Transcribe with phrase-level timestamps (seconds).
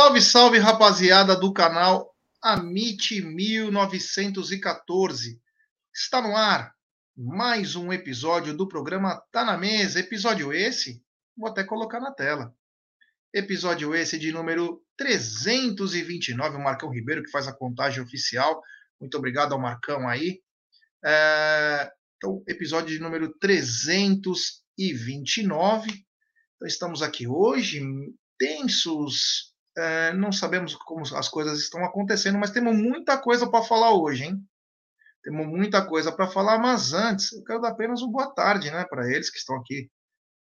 [0.00, 5.38] Salve, salve, rapaziada do canal Amit 1914.
[5.94, 6.74] Está no ar
[7.14, 10.00] mais um episódio do programa Tá na Mesa.
[10.00, 11.04] Episódio esse,
[11.36, 12.50] vou até colocar na tela.
[13.30, 18.62] Episódio esse de número 329, o Marcão Ribeiro que faz a contagem oficial.
[18.98, 20.40] Muito obrigado ao Marcão aí.
[21.04, 21.92] É...
[22.16, 25.90] Então, episódio de número 329.
[26.56, 27.82] Então, estamos aqui hoje,
[28.38, 33.94] tensos, é, não sabemos como as coisas estão acontecendo, mas temos muita coisa para falar
[33.94, 34.42] hoje, hein?
[35.22, 38.84] Temos muita coisa para falar, mas antes eu quero dar apenas uma boa tarde, né,
[38.88, 39.90] para eles que estão aqui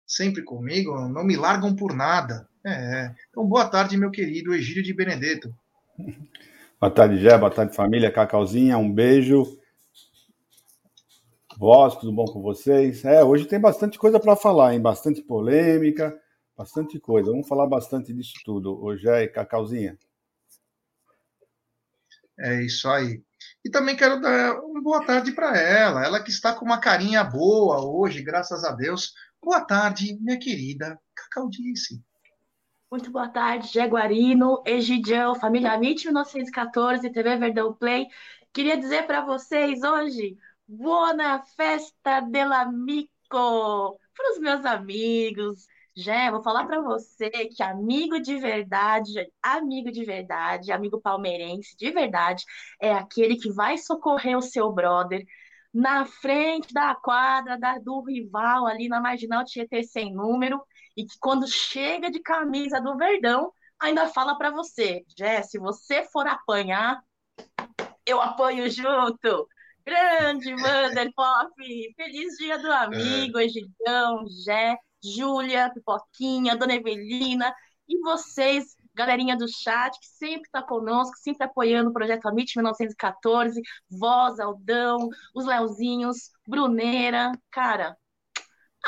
[0.07, 2.49] sempre comigo, não me largam por nada.
[2.65, 5.55] É, então, boa tarde, meu querido Egídio de Benedetto.
[6.79, 9.59] Boa tarde, Jé, boa tarde, família, Cacauzinha, um beijo.
[11.57, 13.03] Voz, tudo bom com vocês?
[13.03, 14.81] É, hoje tem bastante coisa para falar, hein?
[14.81, 16.15] Bastante polêmica,
[16.57, 17.31] Bastante coisa.
[17.31, 18.83] Vamos falar bastante disso tudo.
[18.83, 19.99] Hoje é Cacauzinha.
[22.39, 23.23] É isso aí.
[23.65, 26.05] E também quero dar uma boa tarde para ela.
[26.05, 29.13] Ela que está com uma carinha boa hoje, graças a Deus.
[29.43, 32.03] Boa tarde, minha querida Cacaudice.
[32.91, 38.07] Muito boa tarde, Jaguarino, Egidião, Família Amit 1914, TV Verdão Play.
[38.53, 46.67] Queria dizer para vocês hoje, boa festa dell'amico para os meus amigos, Jé, vou falar
[46.67, 52.45] para você que amigo de verdade, amigo de verdade, amigo palmeirense de verdade,
[52.81, 55.25] é aquele que vai socorrer o seu brother
[55.73, 60.63] na frente da quadra da, do rival ali na Marginal Tietê sem número
[60.95, 66.05] e que quando chega de camisa do Verdão, ainda fala para você, Jé, se você
[66.05, 67.03] for apanhar,
[68.05, 69.49] eu apanho junto.
[69.85, 71.53] Grande Wander Pop,
[71.97, 73.45] feliz dia do amigo, é.
[73.45, 74.77] Egidão, Jé.
[75.15, 77.55] Júlia, Pipoquinha, Dona Evelina
[77.89, 83.61] e vocês, galerinha do chat, que sempre está conosco, sempre apoiando o Projeto Amit 1914,
[83.89, 87.97] Voz, Aldão, os Leozinhos, Bruneira, cara,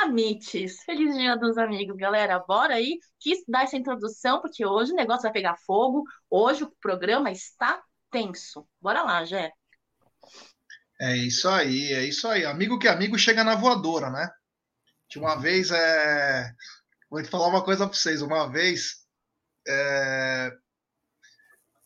[0.00, 2.38] Amites, feliz dia dos amigos, galera.
[2.38, 6.72] Bora aí, quis dar essa introdução, porque hoje o negócio vai pegar fogo, hoje o
[6.80, 8.64] programa está tenso.
[8.80, 9.50] Bora lá, Jé.
[11.00, 12.44] É isso aí, é isso aí.
[12.44, 14.28] Amigo que amigo chega na voadora, né?
[15.08, 16.52] De uma vez, é...
[17.10, 18.22] vou te falar uma coisa para vocês.
[18.22, 19.04] Uma vez,
[19.66, 20.52] é...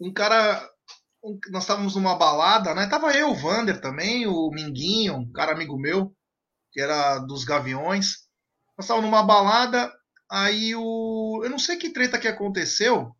[0.00, 0.68] um cara,
[1.22, 1.38] um...
[1.50, 2.86] nós estávamos numa balada, né?
[2.86, 6.14] Tava eu, o Vander também, o Minguinho, um cara amigo meu,
[6.72, 8.26] que era dos Gaviões.
[8.76, 9.92] Nós estávamos numa balada,
[10.30, 13.14] aí o, eu não sei que treta que aconteceu,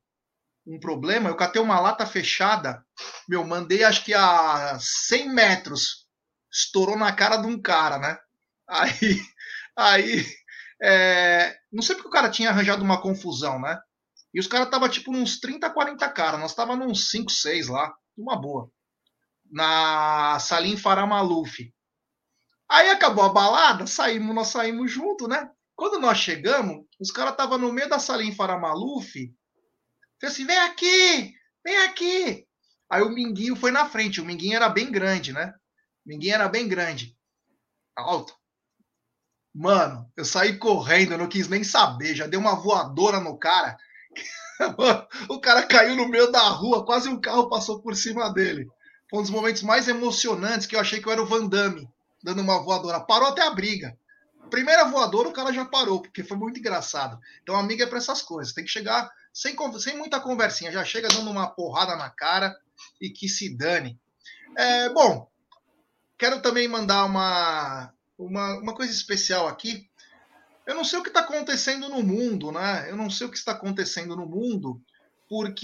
[0.67, 1.29] um problema.
[1.29, 2.85] Eu catei uma lata fechada,
[3.29, 6.07] meu, mandei acho que a 100 metros,
[6.51, 8.19] estourou na cara de um cara, né?
[8.69, 9.21] Aí
[9.77, 10.25] Aí,
[10.83, 13.79] é, não sei porque o cara tinha arranjado uma confusão, né?
[14.35, 16.41] E os caras tava tipo uns 30, 40 caras.
[16.41, 18.71] Nós tava nos 5, 6 lá, uma boa.
[19.51, 21.73] Na Salim Faramaluf.
[22.69, 25.51] Aí acabou a balada, saímos, nós saímos junto, né?
[25.77, 29.13] Quando nós chegamos, os caras tava no meio da Salim Faramaluf.
[30.19, 32.47] Falei assim: vem aqui, vem aqui.
[32.91, 34.21] Aí o Minguinho foi na frente.
[34.21, 35.53] O Minguinho era bem grande, né?
[36.07, 37.15] O Minguinho era bem grande.
[37.95, 38.35] Alto.
[39.55, 43.77] Mano, eu saí correndo, eu não quis nem saber, já deu uma voadora no cara.
[45.29, 48.69] o cara caiu no meio da rua, quase um carro passou por cima dele.
[49.11, 51.87] Foi um dos momentos mais emocionantes que eu achei que eu era o Van Damme,
[52.23, 53.01] dando uma voadora.
[53.01, 53.97] Parou até a briga.
[54.51, 57.19] Primeira voadora, o cara já parou, porque foi muito engraçado.
[57.43, 58.55] Então, amiga é para essas coisas.
[58.55, 62.55] Tem que chegar sem, sem muita conversinha, já chega dando uma porrada na cara
[63.01, 63.99] e que se dane.
[64.57, 65.29] É, bom,
[66.19, 67.93] quero também mandar uma,
[68.27, 69.89] uma, uma coisa especial aqui.
[70.67, 72.89] Eu não sei o que está acontecendo no mundo, né?
[72.89, 74.81] Eu não sei o que está acontecendo no mundo,
[75.29, 75.59] porque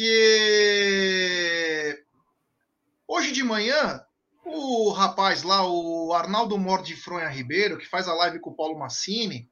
[3.07, 4.05] hoje de manhã
[4.45, 9.49] o rapaz lá, o Arnaldo Mordifronha Ribeiro, que faz a live com o Paulo Massini,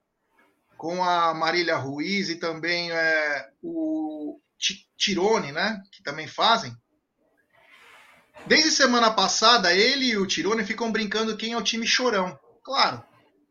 [0.77, 4.41] com a Marília Ruiz e também é, o
[4.97, 5.83] Tirone, né?
[5.93, 6.75] Que também fazem.
[8.47, 13.01] Desde semana passada, ele e o Tirone ficam brincando quem é o time chorão claro,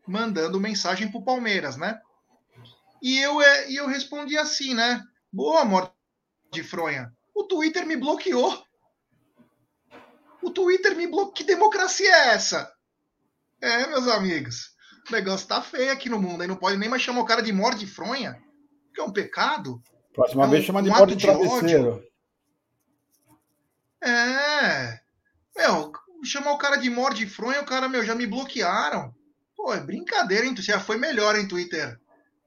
[0.06, 1.98] mandando mensagem pro Palmeiras, né?
[3.02, 5.02] E eu, é, e eu respondi assim, né?
[5.32, 5.90] Boa, morte
[6.52, 7.10] de fronha.
[7.34, 8.62] O Twitter me bloqueou.
[10.42, 11.32] O Twitter me bloqueou.
[11.32, 12.70] Que democracia é essa?
[13.62, 14.76] É, meus amigos.
[15.08, 16.42] O negócio tá feio aqui no mundo.
[16.42, 18.38] Aí não pode nem mais chamar o cara de morte de fronha.
[18.94, 19.82] Que é um pecado.
[20.12, 22.02] Próxima é um, vez chama de um morte de travesseiro.
[24.02, 25.00] É.
[25.56, 25.92] Meu,
[26.26, 29.14] chamar o cara de morte de fronha, o cara, meu, já me bloquearam.
[29.56, 30.54] Pô, é brincadeira, hein?
[30.58, 31.98] Já foi melhor, em Twitter?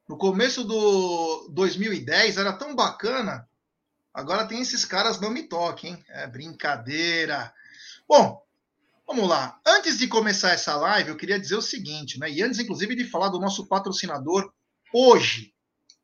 [0.08, 3.48] No começo do 2010 era tão bacana.
[4.14, 6.06] Agora tem esses caras não me toquem, hein?
[6.10, 7.54] É brincadeira.
[8.08, 8.44] Bom,
[9.08, 9.60] vamos lá.
[9.66, 12.30] Antes de começar essa live, eu queria dizer o seguinte, né?
[12.30, 14.52] E antes, inclusive, de falar do nosso patrocinador,
[14.94, 15.54] hoje,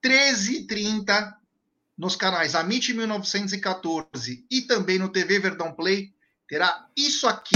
[0.04, 1.34] 13h30,
[1.98, 6.14] nos canais Amit 1914 e também no TV Verdão Play,
[6.48, 7.56] terá isso aqui.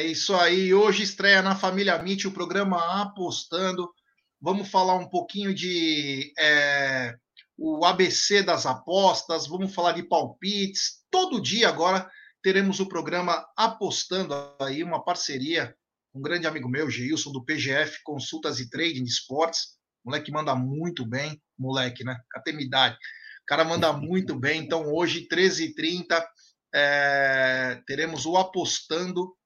[0.00, 0.72] É isso aí.
[0.72, 3.86] Hoje estreia na Família Meet o programa Apostando.
[4.40, 7.14] Vamos falar um pouquinho de é,
[7.54, 11.04] o ABC das apostas, vamos falar de palpites.
[11.10, 12.10] Todo dia agora
[12.42, 15.76] teremos o programa Apostando aí, uma parceria
[16.10, 19.76] com um grande amigo meu, Geilson, do PGF Consultas e Trading de Esportes.
[20.02, 22.18] Moleque manda muito bem, moleque, né?
[22.30, 22.94] Catemidade.
[23.42, 24.62] O cara manda muito bem.
[24.62, 26.24] Então, hoje, 13h30,
[26.74, 29.36] é, teremos o Apostando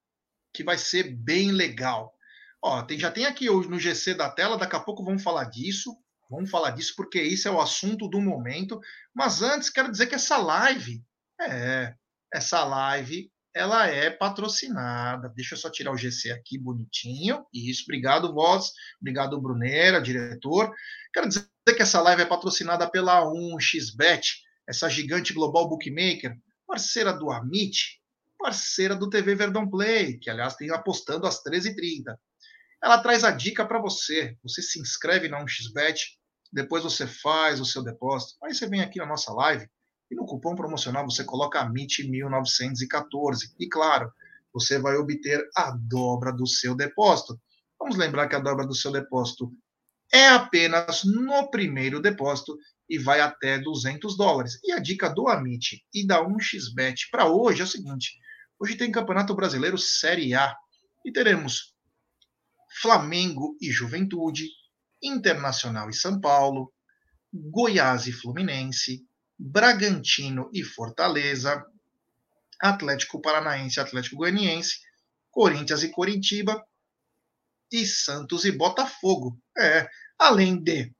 [0.54, 2.14] que vai ser bem legal.
[2.62, 5.94] Ó, tem, já tem aqui no GC da tela, daqui a pouco vamos falar disso.
[6.30, 8.80] Vamos falar disso porque isso é o assunto do momento.
[9.12, 11.04] Mas antes, quero dizer que essa live,
[11.40, 11.94] é,
[12.32, 15.28] essa live, ela é patrocinada.
[15.28, 17.44] Deixa eu só tirar o GC aqui bonitinho.
[17.52, 18.72] Isso, obrigado, voz.
[19.00, 20.72] Obrigado, Bruneira, diretor.
[21.12, 21.46] Quero dizer
[21.76, 26.36] que essa live é patrocinada pela 1xBet, essa gigante global bookmaker,
[26.66, 28.00] parceira do Amit,
[28.44, 32.14] parceira do TV Verdão Play, que aliás tem apostando às 13h30.
[32.82, 34.36] Ela traz a dica para você.
[34.42, 35.96] Você se inscreve na 1xBet,
[36.52, 38.34] depois você faz o seu depósito.
[38.44, 39.66] Aí você vem aqui na nossa live
[40.10, 43.54] e no cupom promocional você coloca AMIT1914.
[43.58, 44.12] E claro,
[44.52, 47.40] você vai obter a dobra do seu depósito.
[47.80, 49.50] Vamos lembrar que a dobra do seu depósito
[50.12, 52.58] é apenas no primeiro depósito
[52.90, 54.60] e vai até 200 dólares.
[54.62, 58.22] E a dica do Amit e da 1xBet para hoje é o seguinte:
[58.58, 60.54] Hoje tem Campeonato Brasileiro Série A
[61.04, 61.74] e teremos
[62.80, 64.48] Flamengo e Juventude,
[65.02, 66.72] Internacional e São Paulo,
[67.32, 69.04] Goiás e Fluminense,
[69.36, 71.64] Bragantino e Fortaleza,
[72.60, 74.78] Atlético Paranaense e Atlético Goianiense,
[75.32, 76.64] Corinthians e Coritiba
[77.72, 79.36] e Santos e Botafogo.
[79.58, 80.92] É, além de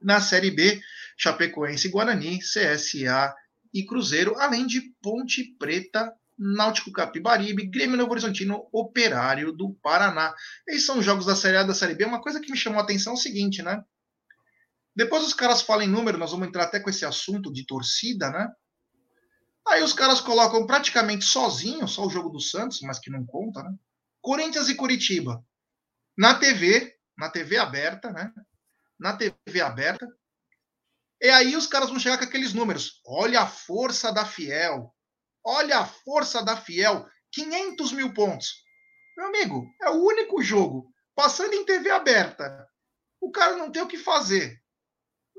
[0.00, 0.80] na Série B,
[1.16, 3.32] Chapecoense e Guarani, CSA
[3.72, 10.34] e Cruzeiro, além de Ponte Preta Náutico Capibaribe, Grêmio Novo Horizontino, Operário do Paraná.
[10.66, 12.04] Esses são os jogos da Série A da Série B.
[12.04, 13.82] Uma coisa que me chamou a atenção é o seguinte, né?
[14.94, 18.30] Depois os caras falam em número, nós vamos entrar até com esse assunto de torcida,
[18.30, 18.48] né?
[19.66, 23.62] Aí os caras colocam praticamente sozinho, só o jogo do Santos, mas que não conta,
[23.62, 23.74] né?
[24.20, 25.44] Corinthians e Curitiba.
[26.16, 28.32] Na TV, na TV aberta, né?
[28.98, 30.06] Na TV aberta.
[31.20, 33.00] E aí os caras vão chegar com aqueles números.
[33.06, 34.94] Olha a força da Fiel.
[35.44, 38.62] Olha a força da Fiel, 500 mil pontos.
[39.16, 42.68] Meu amigo, é o único jogo passando em TV aberta.
[43.20, 44.60] O cara não tem o que fazer.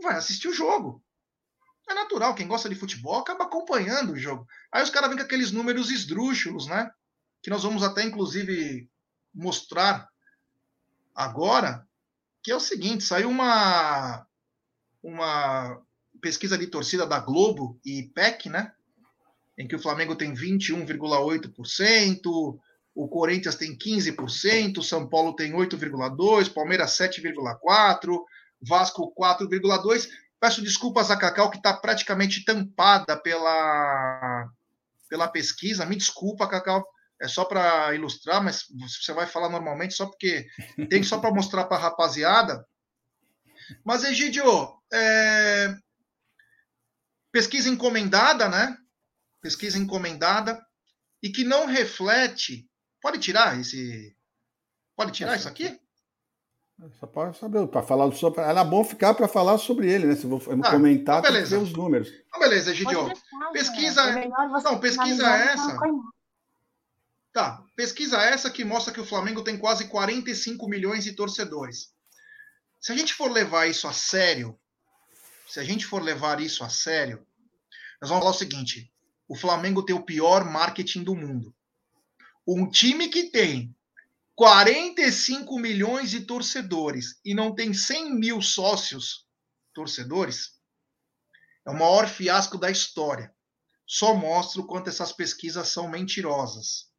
[0.01, 1.03] Vai assistir o jogo.
[1.89, 4.47] É natural, quem gosta de futebol acaba acompanhando o jogo.
[4.71, 6.89] Aí os caras vêm com aqueles números esdrúxulos, né?
[7.41, 8.89] Que nós vamos até, inclusive,
[9.33, 10.09] mostrar
[11.13, 11.87] agora,
[12.41, 14.25] que é o seguinte, saiu uma,
[15.01, 15.81] uma
[16.21, 18.73] pesquisa de torcida da Globo e PEC, né?
[19.57, 22.59] Em que o Flamengo tem 21,8%,
[22.95, 28.23] o Corinthians tem 15%, o São Paulo tem 8,2%, Palmeiras 7,4%,
[28.61, 30.07] Vasco 4,2%.
[30.39, 34.49] Peço desculpas a Cacau, que está praticamente tampada pela,
[35.09, 35.85] pela pesquisa.
[35.85, 36.85] Me desculpa, Cacau.
[37.21, 40.45] É só para ilustrar, mas você vai falar normalmente só porque
[40.89, 42.65] tem só para mostrar para a rapaziada.
[43.85, 44.43] Mas, Egidio,
[44.91, 45.73] é...
[47.31, 48.75] pesquisa encomendada, né?
[49.43, 50.65] Pesquisa encomendada
[51.21, 52.67] e que não reflete.
[53.01, 54.15] Pode tirar esse.
[54.95, 55.77] Pode tirar isso aqui?
[56.99, 58.41] Só pode saber, para falar sobre.
[58.41, 60.15] Era bom ficar para falar sobre ele, né?
[60.15, 61.59] Se vou ah, comentar, então beleza.
[61.59, 62.09] os números.
[62.09, 63.11] Então, beleza, Egidio.
[63.51, 64.01] Pesquisa.
[64.01, 65.77] É não, pesquisa essa.
[67.31, 71.91] Tá, pesquisa essa que mostra que o Flamengo tem quase 45 milhões de torcedores.
[72.79, 74.59] Se a gente for levar isso a sério,
[75.47, 77.25] se a gente for levar isso a sério,
[78.01, 78.92] nós vamos falar o seguinte:
[79.27, 81.53] o Flamengo tem o pior marketing do mundo.
[82.47, 83.73] Um time que tem
[84.35, 89.27] 45 milhões de torcedores e não tem 100 mil sócios
[89.73, 90.59] torcedores
[91.65, 93.33] é o maior fiasco da história.
[93.85, 96.89] só mostra o quanto essas pesquisas são mentirosas.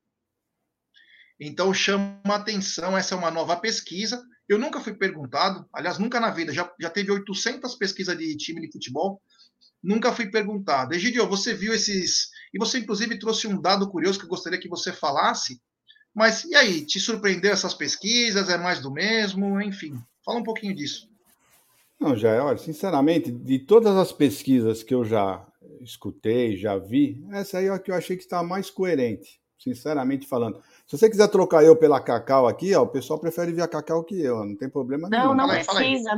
[1.40, 4.23] Então chama atenção, essa é uma nova pesquisa.
[4.49, 8.61] Eu nunca fui perguntado, aliás, nunca na vida, já, já teve 800 pesquisas de time
[8.61, 9.21] de futebol,
[9.85, 10.95] nunca fui perguntado.
[10.95, 12.31] Egidio, você viu esses.
[12.53, 15.61] E você, inclusive, trouxe um dado curioso que eu gostaria que você falasse.
[16.14, 18.49] Mas e aí, te surpreendeu essas pesquisas?
[18.49, 19.61] É mais do mesmo?
[19.61, 21.09] Enfim, fala um pouquinho disso.
[22.00, 25.47] Não, já, olha, sinceramente, de todas as pesquisas que eu já
[25.81, 30.26] escutei, já vi, essa aí é a que eu achei que está mais coerente, sinceramente
[30.26, 30.61] falando.
[30.87, 34.05] Se você quiser trocar eu pela Cacau aqui, ó, o pessoal prefere ver a Cacau
[34.05, 35.35] que eu, não tem problema não, nenhum.
[35.35, 36.17] Não, não precisa.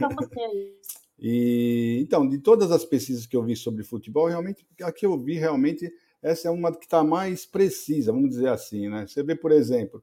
[0.00, 0.74] Não você
[1.18, 5.18] E então, de todas as pesquisas que eu vi sobre futebol, realmente a que eu
[5.18, 5.92] vi realmente
[6.22, 9.06] essa é uma que está mais precisa, vamos dizer assim, né?
[9.06, 10.02] Você vê, por exemplo,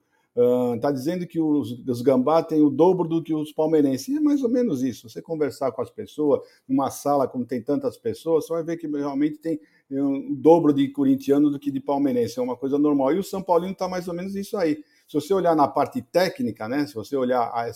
[0.76, 4.08] está uh, dizendo que os, os Gambá têm o dobro do que os palmeirenses.
[4.08, 5.10] E é mais ou menos isso.
[5.10, 8.88] Você conversar com as pessoas, numa sala como tem tantas pessoas, você vai ver que
[8.88, 12.40] realmente tem o dobro de corintiano do que de palmeirense.
[12.40, 13.14] É uma coisa normal.
[13.14, 14.84] E o São Paulino está mais ou menos isso aí.
[15.08, 16.88] Se você olhar na parte técnica, né?
[16.88, 17.70] Se você olhar a,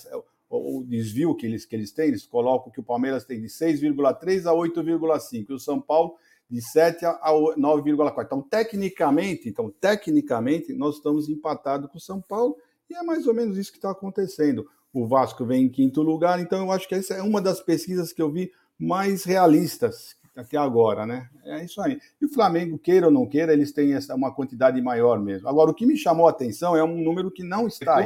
[0.55, 4.45] o, desvio que eles, que eles têm, eles colocam que o Palmeiras tem de 6,3
[4.45, 6.15] a 8,5 e o São Paulo
[6.50, 8.25] de 7 a 9,4.
[8.25, 12.55] Então, tecnicamente, então, tecnicamente, nós estamos empatados com o São Paulo
[12.89, 14.67] e é mais ou menos isso que está acontecendo.
[14.93, 18.13] O Vasco vem em quinto lugar, então eu acho que essa é uma das pesquisas
[18.13, 21.29] que eu vi mais realistas até agora, né?
[21.45, 22.00] É isso aí.
[22.21, 25.47] E o Flamengo, queira ou não queira, eles têm essa, uma quantidade maior mesmo.
[25.47, 28.05] Agora, o que me chamou a atenção é um número que não está aí.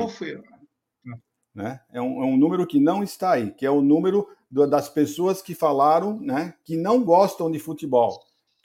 [1.53, 1.79] Né?
[1.91, 4.89] É, um, é um número que não está aí, que é o número do, das
[4.89, 8.19] pessoas que falaram né, que não gostam de futebol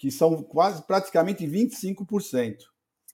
[0.05, 2.57] que são quase praticamente 25%.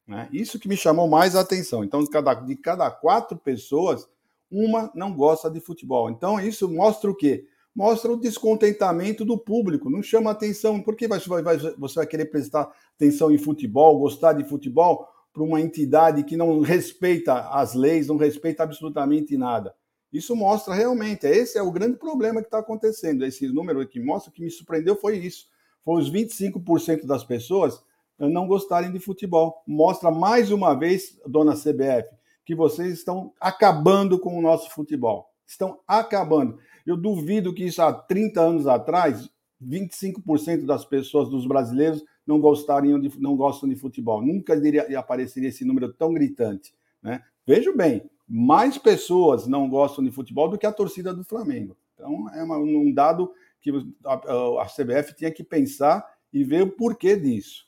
[0.06, 0.28] Né?
[0.32, 1.84] Isso que me chamou mais a atenção.
[1.84, 4.08] Então, de cada, de cada quatro pessoas,
[4.50, 6.10] uma não gosta de futebol.
[6.10, 7.46] Então, isso mostra o quê?
[7.72, 10.82] Mostra o descontentamento do público, não chama atenção.
[10.82, 15.42] Por que você vai, você vai querer prestar atenção em futebol, gostar de futebol, para
[15.42, 19.75] uma entidade que não respeita as leis, não respeita absolutamente nada?
[20.12, 23.25] Isso mostra realmente, esse é o grande problema que está acontecendo.
[23.25, 25.46] Esse número que mostra, que me surpreendeu foi isso
[25.84, 27.82] foi os 25% das pessoas
[28.18, 29.62] não gostarem de futebol.
[29.66, 32.08] Mostra mais uma vez, dona CBF,
[32.44, 35.30] que vocês estão acabando com o nosso futebol.
[35.46, 36.58] Estão acabando.
[36.87, 39.28] Eu duvido que isso há 30 anos atrás,
[39.62, 44.22] 25% das pessoas, dos brasileiros, não gostariam de, não gostam de futebol.
[44.22, 46.72] Nunca iria, apareceria esse número tão gritante.
[47.02, 47.22] Né?
[47.46, 51.76] Vejo bem, mais pessoas não gostam de futebol do que a torcida do Flamengo.
[51.94, 53.70] Então, é uma, um dado que
[54.04, 57.64] a, a CBF tinha que pensar e ver o porquê disso.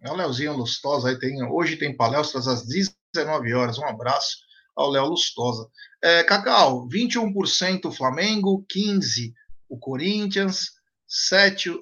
[0.00, 3.78] É o Leozinho Lustosa aí tem, hoje tem palestras às 19 horas.
[3.78, 4.38] Um abraço
[4.74, 5.68] ao Léo Lustosa.
[6.02, 9.34] É, Cacau, 21% Flamengo, 15
[9.68, 10.70] o Corinthians,
[11.06, 11.78] 7, uh,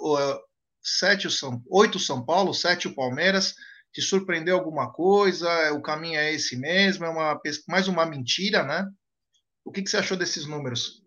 [0.87, 3.55] 7 o São, 8 o São Paulo, 7 o Palmeiras.
[3.93, 5.73] Te surpreendeu alguma coisa?
[5.73, 7.05] O caminho é esse mesmo?
[7.05, 8.89] É uma, mais uma mentira, né?
[9.65, 11.03] O que, que você achou desses números?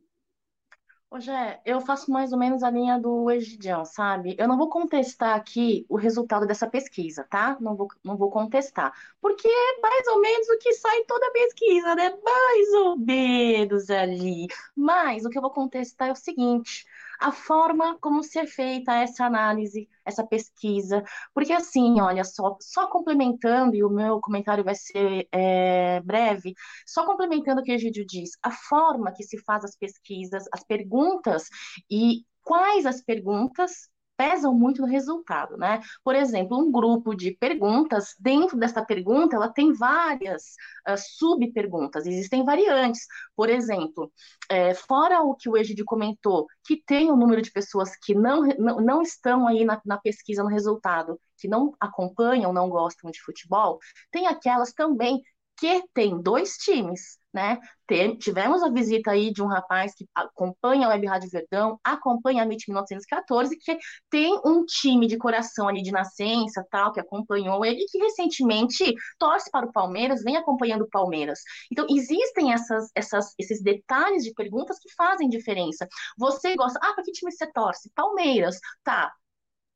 [1.11, 1.31] Hoje
[1.65, 4.35] eu faço mais ou menos a linha do Egidião, sabe?
[4.37, 7.57] Eu não vou contestar aqui o resultado dessa pesquisa, tá?
[7.59, 8.93] Não vou, não vou contestar.
[9.19, 12.11] Porque é mais ou menos o que sai em toda pesquisa, né?
[12.23, 14.47] Mais ou menos ali.
[14.75, 16.85] Mas o que eu vou contestar é o seguinte:
[17.19, 21.03] a forma como ser feita essa análise, essa pesquisa.
[21.33, 26.53] Porque assim, olha só, só complementando, e o meu comentário vai ser é, breve,
[26.85, 30.63] só complementando o que o Egídio diz, a forma que se faz as pesquisas, as
[30.63, 31.47] perguntas
[31.89, 35.79] e quais as perguntas pesam muito no resultado, né?
[36.03, 42.43] Por exemplo, um grupo de perguntas, dentro dessa pergunta, ela tem várias uh, subperguntas, existem
[42.43, 43.07] variantes.
[43.33, 44.11] Por exemplo,
[44.49, 48.41] é, fora o que o Egidi comentou, que tem um número de pessoas que não,
[48.57, 53.21] não, não estão aí na, na pesquisa no resultado, que não acompanham, não gostam de
[53.21, 53.79] futebol,
[54.11, 55.21] tem aquelas também
[55.59, 57.59] que tem dois times, né?
[57.85, 62.43] Tem, tivemos a visita aí de um rapaz que acompanha a Web Rádio Verdão, acompanha
[62.43, 63.77] a MIT 1914, que
[64.09, 69.51] tem um time de coração ali de nascença, tal, que acompanhou ele, que recentemente torce
[69.51, 71.39] para o Palmeiras, vem acompanhando o Palmeiras.
[71.71, 75.87] Então, existem essas, essas, esses detalhes de perguntas que fazem diferença.
[76.17, 77.91] Você gosta, ah, para que time você torce?
[77.95, 79.11] Palmeiras, tá.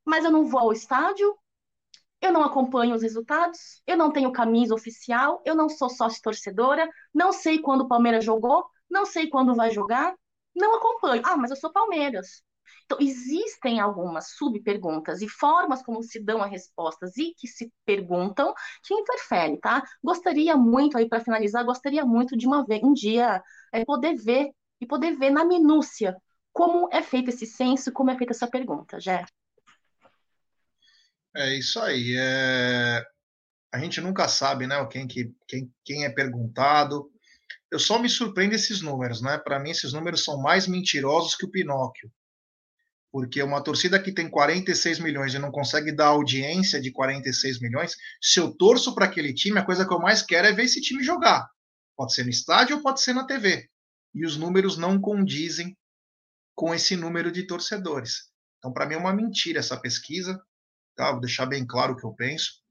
[0.05, 1.35] Mas eu não vou ao estádio,
[2.23, 6.89] eu não acompanho os resultados, eu não tenho camisa oficial, eu não sou sócio torcedora,
[7.13, 10.15] não sei quando o Palmeiras jogou, não sei quando vai jogar,
[10.55, 11.21] não acompanho.
[11.25, 12.41] Ah, mas eu sou Palmeiras.
[12.85, 18.53] Então, existem algumas subperguntas e formas como se dão as respostas e que se perguntam
[18.83, 19.83] que interferem, tá?
[20.01, 24.49] Gostaria muito, aí para finalizar, gostaria muito de uma vez, um dia, é, poder ver
[24.79, 26.15] e poder ver na minúcia
[26.53, 29.25] como é feito esse censo, como é feita essa pergunta, Jé.
[31.35, 32.15] É isso aí.
[32.17, 33.03] É...
[33.73, 34.85] A gente nunca sabe, né?
[34.87, 37.09] Quem, que, quem, quem é perguntado.
[37.71, 39.37] Eu só me surpreendo esses números, né?
[39.37, 42.11] Para mim, esses números são mais mentirosos que o Pinóquio.
[43.11, 47.95] Porque uma torcida que tem 46 milhões e não consegue dar audiência de 46 milhões,
[48.21, 50.81] se eu torço para aquele time, a coisa que eu mais quero é ver esse
[50.81, 51.47] time jogar.
[51.95, 53.69] Pode ser no estádio ou pode ser na TV.
[54.13, 55.77] E os números não condizem
[56.55, 58.31] com esse número de torcedores.
[58.57, 60.39] Então, para mim, é uma mentira essa pesquisa.
[60.95, 61.11] Tá?
[61.11, 62.61] Vou deixar bem claro o que eu penso.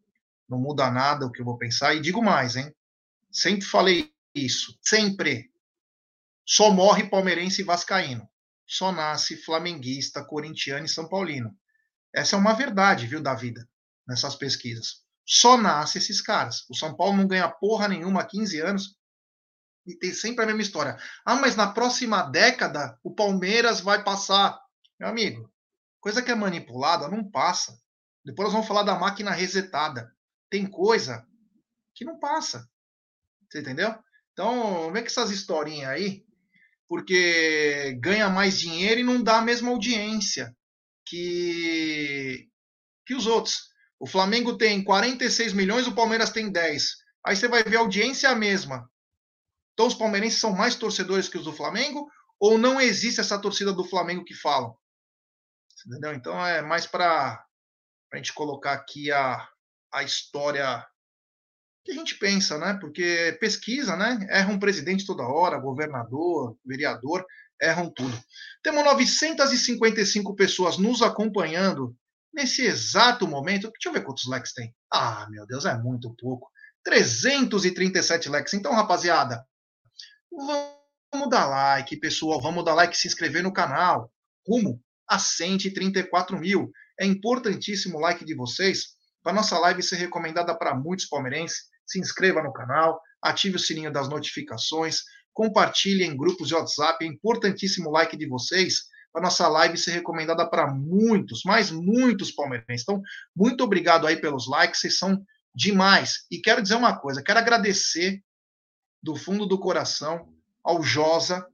[0.48, 1.94] Não muda nada o que eu vou pensar.
[1.94, 2.74] E digo mais, hein?
[3.30, 4.78] Sempre falei isso.
[4.82, 5.50] Sempre.
[6.44, 8.28] Só morre palmeirense e vascaíno.
[8.66, 11.54] Só nasce flamenguista, corintiano e são paulino.
[12.14, 13.66] Essa é uma verdade, viu, da vida,
[14.06, 15.02] nessas pesquisas.
[15.24, 16.64] Só nasce esses caras.
[16.68, 18.96] O São Paulo não ganha porra nenhuma há 15 anos
[19.86, 20.98] e tem sempre a mesma história.
[21.24, 24.60] Ah, mas na próxima década o Palmeiras vai passar.
[24.98, 25.50] Meu amigo,
[26.00, 27.80] coisa que é manipulada não passa.
[28.24, 30.14] Depois nós vamos falar da máquina resetada.
[30.50, 31.26] Tem coisa
[31.94, 32.68] que não passa.
[33.48, 33.94] Você entendeu?
[34.32, 36.24] Então, vem com essas historinhas aí,
[36.88, 40.56] porque ganha mais dinheiro e não dá a mesma audiência
[41.06, 42.48] que,
[43.06, 43.70] que os outros.
[43.98, 47.02] O Flamengo tem 46 milhões, o Palmeiras tem 10.
[47.24, 48.90] Aí você vai ver a audiência é a mesma.
[49.74, 52.10] Então os palmeirenses são mais torcedores que os do Flamengo?
[52.38, 54.76] Ou não existe essa torcida do Flamengo que falam?
[55.86, 56.12] Entendeu?
[56.14, 57.44] Então é mais para
[58.18, 59.48] a gente colocar aqui a,
[59.92, 60.84] a história
[61.84, 62.78] que a gente pensa, né?
[62.80, 64.26] Porque pesquisa, né?
[64.30, 67.24] Erra um presidente toda hora, governador, vereador,
[67.60, 68.16] erram tudo.
[68.62, 71.96] Temos 955 pessoas nos acompanhando
[72.32, 73.70] nesse exato momento.
[73.70, 74.74] Deixa eu ver quantos likes tem.
[74.92, 76.50] Ah, meu Deus, é muito pouco.
[76.84, 78.54] 337 likes.
[78.54, 79.44] Então, rapaziada,
[81.12, 82.40] Vamos dar like, pessoal.
[82.40, 84.10] Vamos dar like e se inscrever no canal.
[84.48, 86.72] Rumo a 134 mil.
[87.02, 88.90] É importantíssimo o like de vocês
[89.24, 91.64] para nossa live ser recomendada para muitos palmeirenses.
[91.84, 95.00] Se inscreva no canal, ative o sininho das notificações,
[95.32, 97.04] compartilhe em grupos de WhatsApp.
[97.04, 102.30] É importantíssimo o like de vocês para nossa live ser recomendada para muitos, mas muitos
[102.30, 102.82] palmeirenses.
[102.82, 103.02] Então,
[103.34, 106.24] muito obrigado aí pelos likes, vocês são demais.
[106.30, 108.22] E quero dizer uma coisa, quero agradecer
[109.02, 111.44] do fundo do coração ao Josa.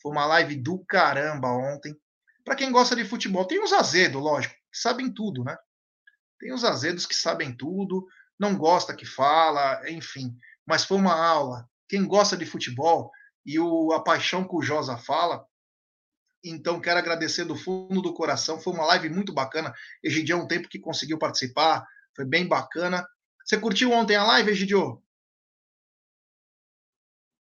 [0.00, 1.94] Foi uma live do caramba ontem.
[2.42, 5.56] Para quem gosta de futebol, tem os azedos, lógico, que sabem tudo, né?
[6.40, 8.06] Tem os azedos que sabem tudo,
[8.38, 10.36] não gosta que fala, enfim.
[10.66, 11.68] Mas foi uma aula.
[11.88, 13.10] Quem gosta de futebol
[13.44, 15.46] e o, a paixão que o Josa fala,
[16.44, 18.58] então quero agradecer do fundo do coração.
[18.58, 19.72] Foi uma live muito bacana.
[20.02, 23.06] Egidio, um tempo que conseguiu participar, foi bem bacana.
[23.44, 25.02] Você curtiu ontem a live, Egidio?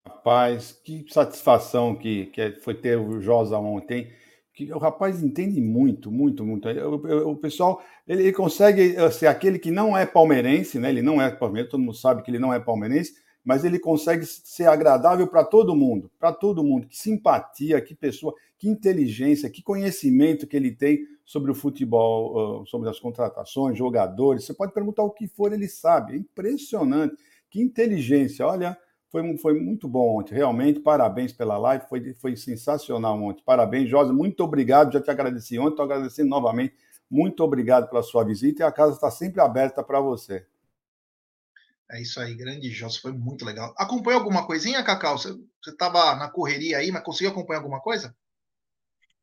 [0.06, 4.14] Rapaz, que satisfação que, que foi ter o Josa ontem.
[4.54, 6.68] Que o rapaz entende muito, muito, muito.
[6.68, 10.90] O, pessoal, ele, ele, consegue eh, ser aquele que não é palmeirense, né?
[10.90, 14.26] Ele não é palmeirense, todo mundo sabe que ele não é palmeirense, mas ele consegue
[14.26, 16.88] ser agradável para todo mundo, para todo mundo.
[16.88, 22.90] Que simpatia, que pessoa, que inteligência, que conhecimento que ele tem sobre o futebol, sobre
[22.90, 24.44] as contratações, jogadores.
[24.44, 26.14] Você pode perguntar o que for, ele sabe.
[26.14, 27.16] É impressionante.
[27.50, 28.46] Que inteligência.
[28.46, 28.78] Olha,
[29.12, 30.80] foi, foi muito bom ontem, realmente.
[30.80, 33.44] Parabéns pela live, foi, foi sensacional ontem.
[33.46, 34.14] Parabéns, Josa.
[34.14, 34.94] Muito obrigado.
[34.94, 36.74] Já te agradeci ontem, estou agradecendo novamente.
[37.10, 40.48] Muito obrigado pela sua visita e a casa está sempre aberta para você.
[41.92, 43.74] É isso aí, grande Josa, foi muito legal.
[43.78, 45.18] Acompanhou alguma coisinha, Cacau?
[45.18, 48.16] Você estava na correria aí, mas conseguiu acompanhar alguma coisa?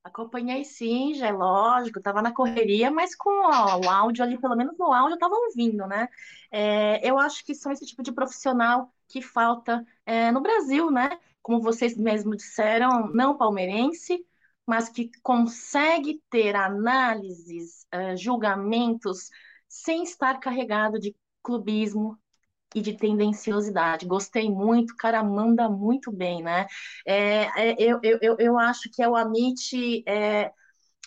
[0.04, 4.56] Acompanhei sim, já é lógico, estava na correria, mas com ó, o áudio ali, pelo
[4.56, 6.08] menos no áudio, eu estava ouvindo, né?
[6.50, 11.18] É, eu acho que são esse tipo de profissional que falta é, no Brasil, né?
[11.42, 14.24] Como vocês mesmos disseram, não palmeirense,
[14.66, 19.30] mas que consegue ter análises, uh, julgamentos,
[19.68, 22.18] sem estar carregado de clubismo
[22.74, 24.07] e de tendenciosidade.
[24.07, 26.66] Gostei muito, o cara manda muito bem, né?
[27.07, 30.52] É, é, eu, eu, eu acho que é o Amit é,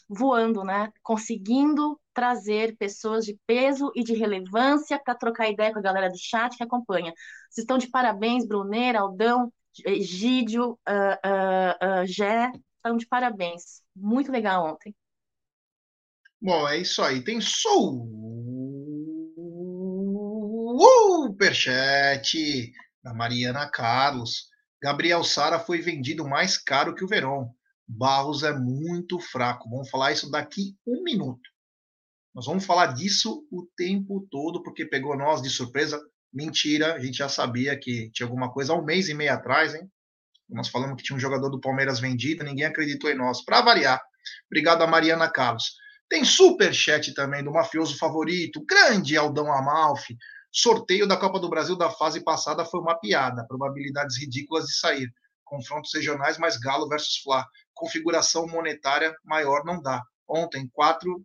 [0.09, 0.91] voando, né?
[1.03, 6.17] Conseguindo trazer pessoas de peso e de relevância para trocar ideia com a galera do
[6.17, 7.13] chat que acompanha.
[7.49, 9.51] Vocês estão de parabéns, Bruneira, Aldão,
[9.85, 13.81] Egídio, uh, uh, uh, Gé, estão de parabéns.
[13.95, 14.93] Muito legal ontem.
[16.41, 17.23] Bom, é isso aí.
[17.23, 17.39] Tem
[21.51, 22.71] superchat
[23.03, 24.47] da Mariana Carlos.
[24.81, 27.49] Gabriel Sara foi vendido mais caro que o Verón.
[27.87, 29.69] Barros é muito fraco.
[29.69, 31.41] Vamos falar isso daqui um minuto.
[32.33, 36.01] Nós vamos falar disso o tempo todo, porque pegou nós de surpresa.
[36.33, 39.75] Mentira, a gente já sabia que tinha alguma coisa há um mês e meio atrás,
[39.75, 39.91] hein?
[40.49, 43.43] Nós falamos que tinha um jogador do Palmeiras vendido, ninguém acreditou em nós.
[43.43, 44.01] Para variar.
[44.49, 45.75] Obrigado a Mariana Carlos.
[46.09, 50.17] Tem super chat também do mafioso favorito, grande Aldão Amalfi.
[50.51, 55.09] Sorteio da Copa do Brasil da fase passada foi uma piada, probabilidades ridículas de sair.
[55.45, 57.45] Confrontos regionais mais Galo versus Fla.
[57.73, 60.01] Configuração monetária maior não dá.
[60.27, 61.23] Ontem, quatro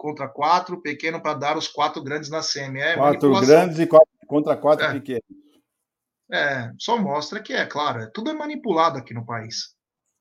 [0.00, 2.80] contra quatro, pequeno para dar os quatro grandes na semi.
[2.80, 4.92] É quatro grandes e quatro, contra quatro é.
[4.94, 5.22] pequenos.
[6.32, 9.74] É, só mostra que é claro, é, tudo é manipulado aqui no país.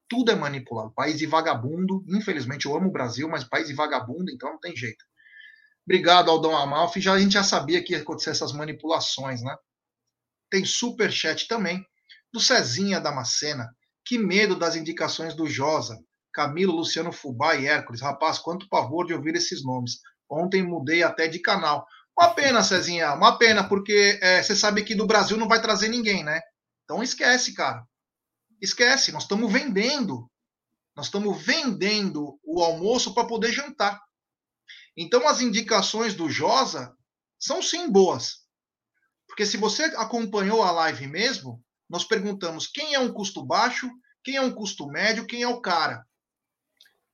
[0.09, 0.91] Tudo é manipulado.
[0.91, 2.03] País de vagabundo.
[2.09, 5.05] Infelizmente, eu amo o Brasil, mas país de vagabundo, então não tem jeito.
[5.89, 7.01] Obrigado, Aldão Amalfi.
[7.01, 9.55] Já, a gente já sabia que ia acontecer essas manipulações, né?
[10.47, 11.83] Tem super chat também
[12.31, 13.67] do Cezinha Damascena.
[14.05, 15.97] Que medo das indicações do Josa.
[16.31, 18.01] Camilo, Luciano Fubá e Hércules.
[18.01, 19.93] Rapaz, quanto pavor de ouvir esses nomes.
[20.29, 21.87] Ontem mudei até de canal.
[22.15, 25.89] Uma pena, Cezinha, uma pena, porque é, você sabe que do Brasil não vai trazer
[25.89, 26.39] ninguém, né?
[26.83, 27.83] Então esquece, cara.
[28.61, 30.29] Esquece, nós estamos vendendo.
[30.95, 33.99] Nós estamos vendendo o almoço para poder jantar.
[34.95, 36.95] Então as indicações do Josa
[37.37, 38.39] são sim boas.
[39.27, 43.89] Porque se você acompanhou a live mesmo, nós perguntamos quem é um custo baixo,
[44.23, 46.05] quem é um custo médio, quem é o cara.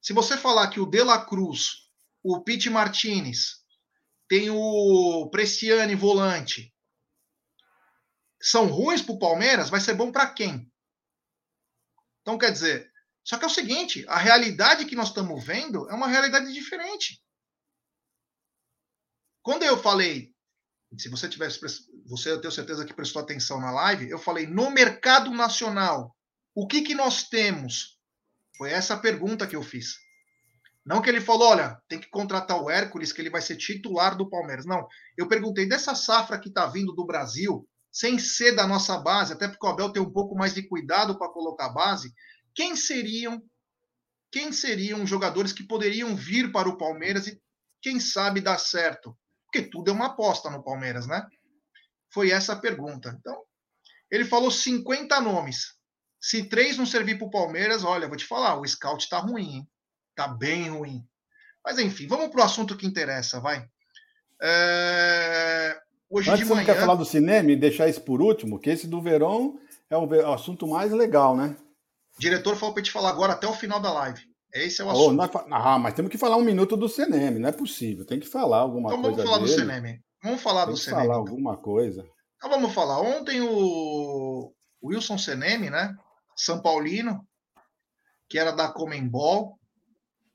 [0.01, 1.89] Se você falar que o De La Cruz,
[2.23, 3.63] o Pete Martinez,
[4.27, 6.73] tem o Preciane volante,
[8.41, 10.71] são ruins para o Palmeiras, vai ser bom para quem?
[12.21, 12.91] Então, quer dizer,
[13.23, 17.23] só que é o seguinte: a realidade que nós estamos vendo é uma realidade diferente.
[19.45, 20.34] Quando eu falei,
[20.97, 21.60] se você tivesse,
[22.08, 26.15] você eu tenho certeza que prestou atenção na live, eu falei no mercado nacional,
[26.55, 27.99] o que que nós temos
[28.58, 29.97] foi essa pergunta que eu fiz.
[30.84, 34.17] Não que ele falou, olha, tem que contratar o Hércules, que ele vai ser titular
[34.17, 34.65] do Palmeiras.
[34.65, 34.88] Não.
[35.15, 39.47] Eu perguntei dessa safra que está vindo do Brasil, sem ser da nossa base, até
[39.47, 42.12] porque o Abel tem um pouco mais de cuidado para colocar a base,
[42.55, 43.39] quem seriam
[44.31, 47.39] quem seriam jogadores que poderiam vir para o Palmeiras e
[47.79, 49.15] quem sabe dar certo?
[49.55, 51.25] Porque tudo é uma aposta no Palmeiras, né?
[52.13, 53.15] Foi essa a pergunta.
[53.17, 53.41] Então,
[54.11, 55.75] ele falou 50 nomes.
[56.19, 59.55] Se três não servir para o Palmeiras, olha, vou te falar, o scout está ruim,
[59.55, 59.67] hein?
[60.13, 61.07] Tá bem ruim.
[61.63, 63.65] Mas enfim, vamos para o assunto que interessa, vai.
[64.41, 65.79] É...
[66.09, 66.65] Hoje Antes de manhã...
[66.65, 69.57] você quer falar do cinema e deixar isso por último, que esse do verão
[69.89, 71.55] é o assunto mais legal, né?
[72.17, 74.21] O diretor falou para te falar agora até o final da live.
[74.55, 75.21] Esse é o assunto.
[75.21, 78.05] Oh, ah, mas temos que falar um minuto do cinema, não é possível.
[78.05, 79.17] Tem que falar alguma então, coisa.
[79.17, 79.51] Vamos falar dele.
[79.51, 79.99] do cinema.
[80.23, 81.01] Vamos falar Tem do cinema.
[81.01, 81.27] falar então.
[81.27, 82.07] alguma coisa.
[82.37, 83.01] Então vamos falar.
[83.01, 85.93] Ontem o Wilson Seneme, né?
[86.37, 87.27] São Paulino,
[88.29, 89.59] que era da Comembol.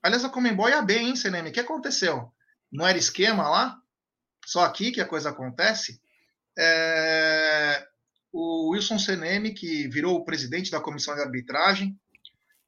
[0.03, 1.49] Aliás, a Comembol ia bem, hein, Seneme?
[1.49, 2.31] O que aconteceu?
[2.71, 3.75] Não era esquema lá?
[4.45, 5.99] Só aqui que a coisa acontece?
[6.55, 7.87] É...
[8.31, 11.99] O Wilson Seneme, que virou o presidente da comissão de arbitragem,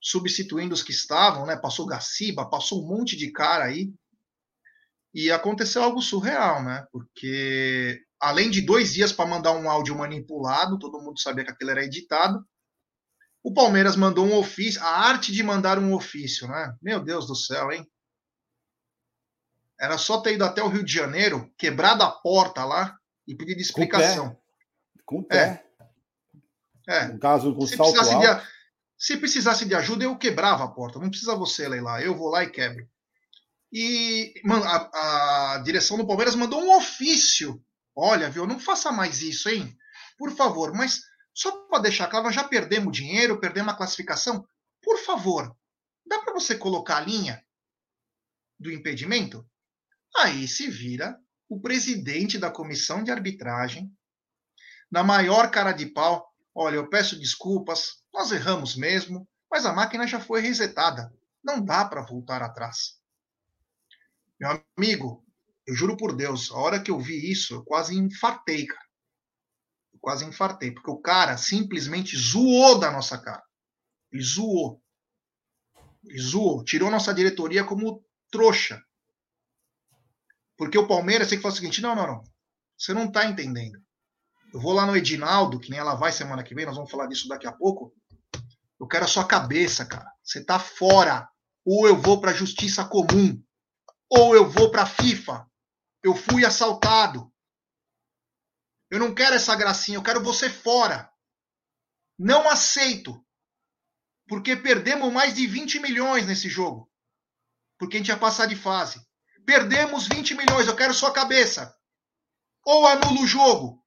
[0.04, 1.56] substituindo os que estavam, né?
[1.56, 3.94] Passou Gaciba, passou um monte de cara aí.
[5.14, 6.86] E aconteceu algo surreal, né?
[6.92, 11.72] Porque além de dois dias para mandar um áudio manipulado, todo mundo sabia que aquilo
[11.72, 12.46] era editado.
[13.42, 16.76] O Palmeiras mandou um ofício, a arte de mandar um ofício, né?
[16.82, 17.90] Meu Deus do céu, hein?
[19.80, 23.58] Era só ter ido até o Rio de Janeiro, quebrado a porta lá e pedir
[23.58, 24.38] explicação.
[25.06, 25.66] Com o pé.
[26.88, 26.98] É.
[26.98, 27.08] é.
[27.08, 28.20] No caso, com se salto alto.
[28.20, 28.53] De,
[29.04, 30.98] se precisasse de ajuda, eu quebrava a porta.
[30.98, 32.02] Não precisa você ler lá.
[32.02, 32.88] Eu vou lá e quebro.
[33.70, 37.62] E a, a direção do Palmeiras mandou um ofício.
[37.94, 38.48] Olha, viu?
[38.48, 39.78] Não faça mais isso, hein?
[40.18, 41.02] Por favor, mas
[41.34, 44.48] só para deixar claro, nós já perdemos dinheiro, perdemos a classificação.
[44.82, 45.54] Por favor,
[46.06, 47.44] dá para você colocar a linha
[48.58, 49.46] do impedimento?
[50.16, 53.92] Aí se vira o presidente da comissão de arbitragem,
[54.90, 56.26] na maior cara de pau.
[56.56, 61.12] Olha, eu peço desculpas, nós erramos mesmo, mas a máquina já foi resetada.
[61.44, 63.00] Não dá para voltar atrás.
[64.40, 65.26] Meu amigo,
[65.66, 68.84] eu juro por Deus, a hora que eu vi isso, eu quase infartei, cara
[70.04, 73.42] quase infartei, porque o cara simplesmente zoou da nossa cara.
[74.12, 74.84] Ele zoou.
[76.04, 76.62] Ele zoou.
[76.66, 78.84] Tirou nossa diretoria como trouxa.
[80.58, 82.24] Porque o Palmeiras tem que falar o seguinte: não, não, não.
[82.78, 83.82] Você não está entendendo.
[84.54, 87.08] Eu vou lá no Edinaldo, que nem ela vai semana que vem, nós vamos falar
[87.08, 87.92] disso daqui a pouco.
[88.80, 90.14] Eu quero a sua cabeça, cara.
[90.24, 91.28] Você está fora.
[91.66, 93.42] Ou eu vou para a justiça comum.
[94.10, 95.50] Ou eu vou para a FIFA.
[96.04, 97.34] Eu fui assaltado.
[98.92, 101.12] Eu não quero essa gracinha, eu quero você fora.
[102.20, 103.26] Não aceito.
[104.28, 106.92] Porque perdemos mais de 20 milhões nesse jogo.
[107.80, 109.04] Porque a gente ia passar de fase.
[109.48, 111.76] Perdemos 20 milhões, eu quero sua cabeça.
[112.64, 113.83] Ou anula o jogo.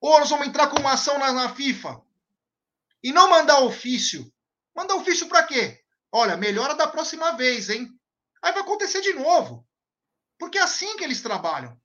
[0.00, 2.00] Ou nós vamos entrar com uma ação na, na FIFA.
[3.02, 4.32] E não mandar ofício.
[4.74, 5.82] Mandar ofício para quê?
[6.12, 7.88] Olha, melhora da próxima vez, hein?
[8.42, 9.66] Aí vai acontecer de novo.
[10.38, 11.78] Porque é assim que eles trabalham.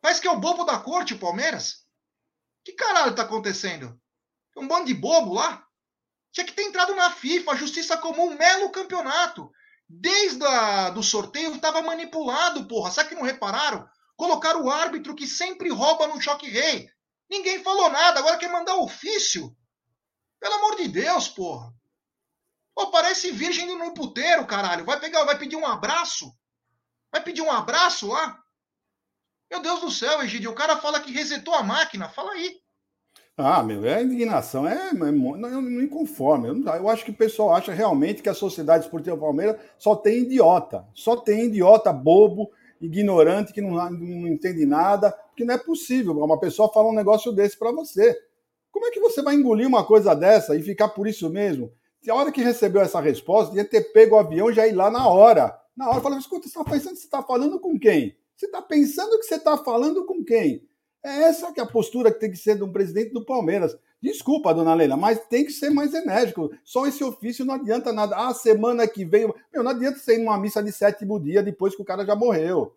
[0.00, 1.86] Parece que é o bobo da corte, o Palmeiras.
[2.64, 4.00] Que caralho tá acontecendo?
[4.56, 5.64] Um bando de bobo lá?
[6.32, 9.50] Tinha que ter entrado na FIFA, a justiça comum, melo campeonato.
[9.88, 12.90] Desde a, do sorteio estava manipulado, porra.
[12.90, 13.88] Sabe que não repararam?
[14.16, 16.88] Colocaram o árbitro que sempre rouba no choque rei.
[17.28, 19.54] Ninguém falou nada, agora quer mandar ofício.
[20.40, 21.72] Pelo amor de Deus, porra.
[22.74, 24.84] Pô, parece virgem no puteiro, caralho.
[24.84, 26.32] Vai pegar, vai pedir um abraço?
[27.10, 28.38] Vai pedir um abraço lá?
[29.50, 32.08] Meu Deus do céu, Egidio, o cara fala que resetou a máquina.
[32.08, 32.60] Fala aí.
[33.38, 36.46] Ah, meu, é indignação, é, é não, me conformo.
[36.46, 40.20] Eu, eu, acho que o pessoal acha realmente que a Sociedade Esportiva Palmeiras só tem
[40.20, 46.12] idiota, só tem idiota bobo, ignorante, que não, não entende nada, porque não é possível
[46.12, 48.16] uma pessoa falar um negócio desse para você.
[48.70, 51.72] Como é que você vai engolir uma coisa dessa e ficar por isso mesmo?
[52.02, 54.72] Se a hora que recebeu essa resposta, ia ter pego o avião e já ir
[54.72, 55.58] lá na hora.
[55.76, 58.16] Na hora, falando, escuta, você está pensando que você está falando com quem?
[58.36, 60.62] Você está pensando que você está falando com quem?
[61.06, 63.78] É essa que é a postura que tem que ser de um presidente do Palmeiras.
[64.02, 66.50] Desculpa, dona Leila, mas tem que ser mais enérgico.
[66.64, 68.16] Só esse ofício não adianta nada.
[68.16, 69.32] Ah, semana que vem.
[69.52, 72.74] Meu, não adianta ser numa missa de sétimo dia depois que o cara já morreu.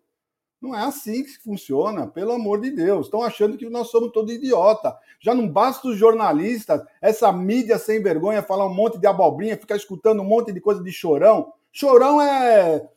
[0.62, 3.06] Não é assim que funciona, pelo amor de Deus.
[3.06, 4.96] Estão achando que nós somos todos idiota.
[5.18, 9.74] Já não basta os jornalistas, essa mídia sem vergonha, falar um monte de abobrinha, ficar
[9.74, 11.52] escutando um monte de coisa de chorão.
[11.72, 12.88] Chorão é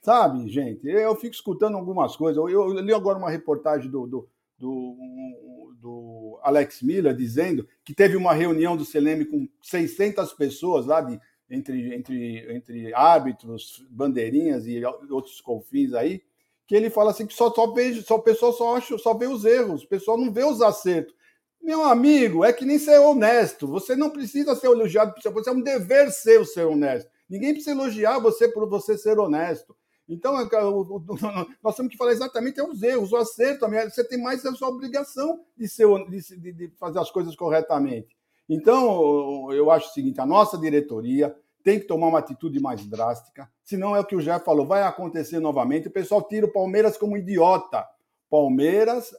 [0.00, 0.86] Sabe, gente?
[0.86, 2.36] Eu fico escutando algumas coisas.
[2.38, 8.16] Eu, eu li agora uma reportagem do, do, do, do, Alex Miller dizendo que teve
[8.16, 14.82] uma reunião do CLM com 600 pessoas lá, de, entre, entre, entre árbitros, bandeirinhas e
[15.10, 16.22] outros confins aí,
[16.66, 19.26] que ele fala assim que só, só, vê, só o pessoal só, acha, só vê
[19.26, 21.14] os erros, o pessoal não vê os acertos.
[21.60, 23.66] Meu amigo, é que nem ser honesto.
[23.66, 27.10] Você não precisa ser elogiado, você é um dever seu ser honesto.
[27.28, 29.76] Ninguém precisa elogiar você por você ser honesto.
[30.08, 30.48] Então, é
[31.62, 33.66] nós temos que falar exatamente os erros, o acerto.
[33.68, 38.16] Você tem mais a sua obrigação de, ser, de, de fazer as coisas corretamente.
[38.48, 43.50] Então, eu acho o seguinte: a nossa diretoria tem que tomar uma atitude mais drástica,
[43.62, 45.88] senão é o que o Jeff falou, vai acontecer novamente.
[45.88, 47.86] O pessoal tira o Palmeiras como idiota.
[48.30, 49.14] Palmeiras,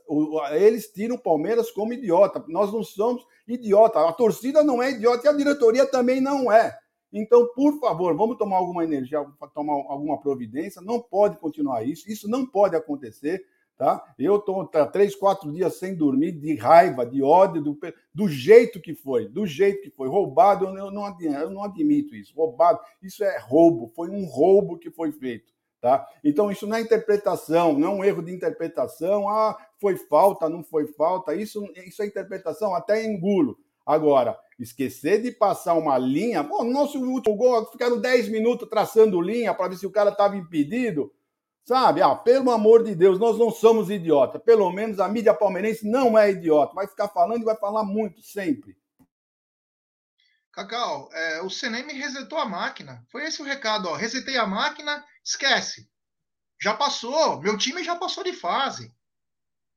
[0.52, 2.44] eles tiram o Palmeiras como idiota.
[2.48, 4.00] Nós não somos idiota.
[4.08, 6.78] A torcida não é idiota e a diretoria também não é.
[7.12, 10.82] Então, por favor, vamos tomar alguma energia, tomar alguma providência.
[10.82, 12.10] Não pode continuar isso.
[12.10, 13.46] Isso não pode acontecer.
[13.80, 14.04] Tá?
[14.20, 17.80] Eu estou três, quatro dias sem dormir, de raiva, de ódio, do,
[18.14, 20.10] do jeito que foi, do jeito que foi.
[20.10, 22.36] Roubado, eu não, eu não admito isso.
[22.36, 25.54] Roubado, isso é roubo, foi um roubo que foi feito.
[25.80, 26.06] Tá?
[26.26, 29.30] Então, isso não é interpretação, não é um erro de interpretação.
[29.30, 31.34] Ah, foi falta, não foi falta.
[31.34, 33.58] Isso, isso é interpretação, até engulo.
[33.86, 36.44] Agora, esquecer de passar uma linha.
[36.44, 40.36] Pô, nosso último gol, ficaram 10 minutos traçando linha para ver se o cara estava
[40.36, 41.14] impedido.
[41.64, 42.02] Sabe?
[42.02, 44.40] Ah, pelo amor de Deus, nós não somos idiota.
[44.40, 46.74] Pelo menos a mídia palmeirense não é idiota.
[46.74, 48.76] Vai ficar falando e vai falar muito, sempre.
[50.52, 53.06] Cacau, é, o CNM resetou a máquina.
[53.10, 53.96] Foi esse o recado, ó.
[53.96, 55.88] Resetei a máquina, esquece.
[56.62, 58.94] Já passou, meu time já passou de fase.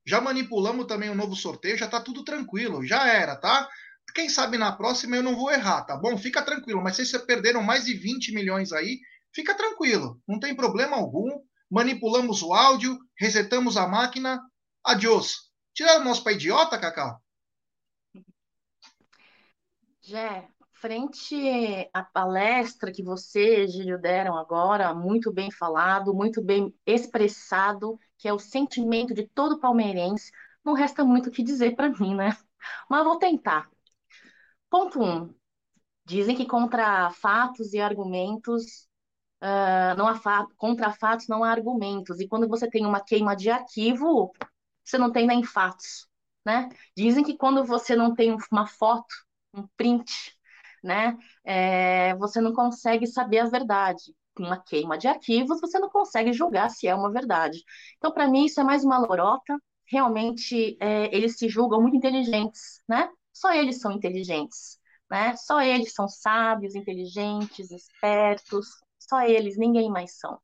[0.05, 3.68] Já manipulamos também o novo sorteio, já tá tudo tranquilo, já era, tá?
[4.14, 6.16] Quem sabe na próxima eu não vou errar, tá bom?
[6.18, 6.82] Fica tranquilo.
[6.82, 9.00] Mas se vocês perderam mais de 20 milhões aí,
[9.34, 10.20] fica tranquilo.
[10.28, 11.28] Não tem problema algum.
[11.70, 14.40] Manipulamos o áudio, resetamos a máquina.
[14.84, 15.50] Adiós.
[15.74, 17.18] Tiraram nós para idiota, Cacau?
[20.02, 27.98] Jé, frente à palestra que você, Gílio, deram agora, muito bem falado, muito bem expressado,
[28.18, 30.30] que é o sentimento de todo palmeirense,
[30.64, 32.36] não resta muito o que dizer para mim, né?
[32.90, 33.70] Mas vou tentar.
[34.72, 35.04] Ponto 1.
[35.04, 35.35] Um,
[36.06, 38.88] dizem que contra fatos e argumentos
[39.42, 40.18] uh, não há
[40.56, 42.18] contra fatos não há argumentos.
[42.20, 44.32] E quando você tem uma queima de arquivo,
[44.82, 46.08] você não tem nem fatos,
[46.42, 46.70] né?
[46.96, 49.14] Dizem que quando você não tem uma foto,
[49.52, 50.11] um print,
[50.82, 54.14] né, é, você não consegue saber a verdade.
[54.38, 57.62] Uma queima de arquivos, você não consegue julgar se é uma verdade.
[57.98, 59.54] Então, para mim, isso é mais uma lorota.
[59.85, 63.11] Realmente, é, eles se julgam muito inteligentes, né?
[63.33, 64.79] Só eles são inteligentes,
[65.11, 65.37] né?
[65.37, 68.66] Só eles são sábios, inteligentes, espertos,
[68.99, 70.38] só eles, ninguém mais são.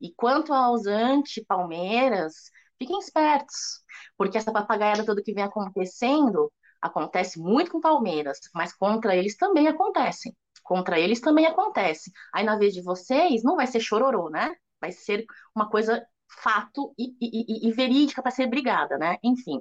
[0.00, 3.82] E quanto aos anti-Palmeiras, fiquem espertos,
[4.16, 9.66] porque essa papagaiada toda que vem acontecendo acontece muito com Palmeiras, mas contra eles também
[9.68, 10.36] acontecem.
[10.62, 12.12] Contra eles também acontece.
[12.32, 14.54] Aí, na vez de vocês, não vai ser chororô, né?
[14.80, 19.16] Vai ser uma coisa fato e, e, e verídica para ser brigada, né?
[19.22, 19.60] Enfim.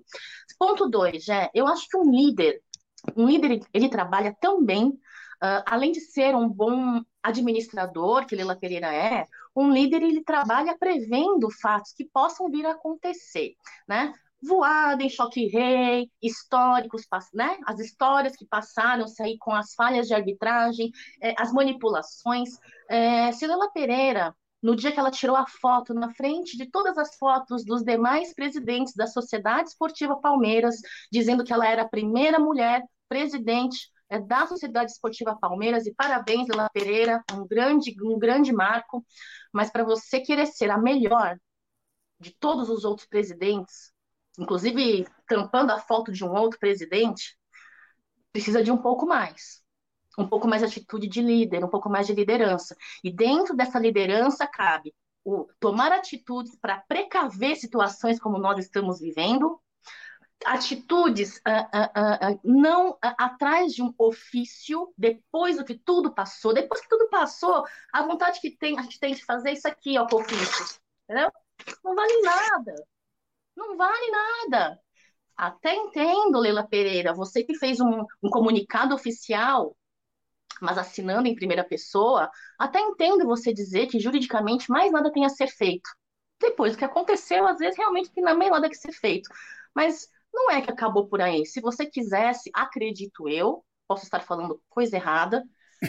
[0.59, 2.61] Ponto dois, é, eu acho que um líder,
[3.15, 8.93] um líder, ele trabalha também, uh, além de ser um bom administrador, que Leila Pereira
[8.93, 9.25] é,
[9.55, 13.55] um líder ele trabalha prevendo fatos que possam vir a acontecer,
[13.87, 14.13] né?
[14.39, 17.03] Voada em choque rei, históricos,
[17.33, 17.57] né?
[17.65, 22.49] As histórias que passaram-se aí com as falhas de arbitragem, é, as manipulações.
[22.87, 27.15] É, Leila Pereira no dia que ela tirou a foto na frente de todas as
[27.15, 30.75] fotos dos demais presidentes da Sociedade Esportiva Palmeiras,
[31.11, 36.49] dizendo que ela era a primeira mulher presidente é, da Sociedade Esportiva Palmeiras, e parabéns,
[36.49, 39.05] Ela Pereira, um grande, um grande marco,
[39.51, 41.37] mas para você querer ser a melhor
[42.19, 43.91] de todos os outros presidentes,
[44.39, 47.37] inclusive tampando a foto de um outro presidente,
[48.31, 49.61] precisa de um pouco mais
[50.17, 52.75] um pouco mais de atitude de líder, um pouco mais de liderança.
[53.03, 59.61] E dentro dessa liderança cabe o tomar atitudes para precaver situações como nós estamos vivendo,
[60.45, 66.79] atitudes uh, uh, uh, não atrás de um ofício, depois do que tudo passou, depois
[66.81, 70.07] que tudo passou, a vontade que tem, a gente tem de fazer isso aqui, ó,
[70.07, 71.31] com ofício, entendeu?
[71.83, 72.75] Não vale nada.
[73.55, 74.79] Não vale nada.
[75.35, 79.75] Até entendo, Leila Pereira, você que fez um, um comunicado oficial
[80.61, 85.29] mas assinando em primeira pessoa, até entendo você dizer que juridicamente mais nada tem a
[85.29, 85.89] ser feito.
[86.39, 89.29] Depois do que aconteceu, às vezes realmente tem também nada que ser feito.
[89.75, 91.45] Mas não é que acabou por aí.
[91.45, 95.43] Se você quisesse, acredito eu, posso estar falando coisa errada,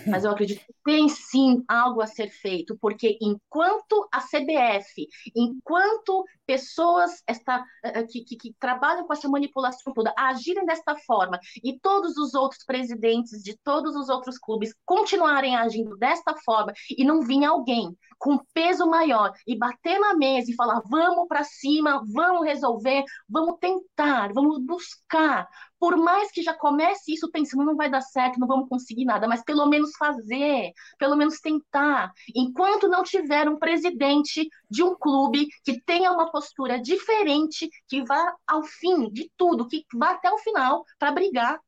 [0.06, 6.24] mas eu acredito que tem sim algo a ser feito, porque enquanto a CBF, enquanto
[6.46, 11.78] pessoas esta, eh, que, que, que, trabalham com essa manipulação toda agirem desta forma e
[11.78, 17.20] todos os outros presidentes de todos os outros clubes continuarem agindo desta forma e não
[17.20, 22.44] vir alguém com peso maior e bater na mesa e falar vamos para cima, vamos
[22.46, 25.46] resolver, vamos tentar, vamos buscar,
[25.78, 29.28] por mais que já comece isso pensando não vai dar certo, não vamos conseguir nada,
[29.28, 32.12] mas pelo menos fazer, pelo menos tentar.
[32.34, 38.34] Enquanto não tiver um presidente de um clube que tenha uma postura diferente, que vá
[38.46, 41.60] ao fim de tudo, que vá até o final para brigar,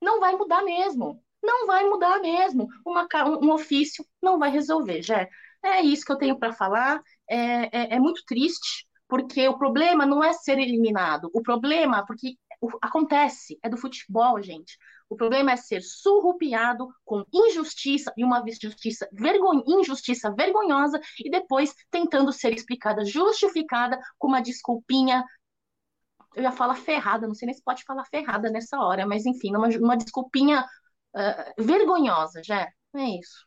[0.00, 1.22] não vai mudar mesmo.
[1.42, 2.68] Não vai mudar mesmo.
[2.84, 3.06] Uma,
[3.40, 5.28] um ofício não vai resolver, Jé.
[5.62, 7.00] É isso que eu tenho para falar.
[7.28, 11.30] É, é, é muito triste, porque o problema não é ser eliminado.
[11.32, 12.36] O problema, porque
[12.82, 14.76] acontece, é do futebol, gente.
[15.08, 21.74] O problema é ser surrupiado com injustiça e uma justiça vergonha, injustiça vergonhosa e depois
[21.90, 25.24] tentando ser explicada, justificada com uma desculpinha.
[26.34, 29.54] Eu ia falar ferrada, não sei nem se pode falar ferrada nessa hora, mas enfim,
[29.56, 32.68] uma, uma desculpinha uh, vergonhosa, já.
[32.94, 33.46] É isso.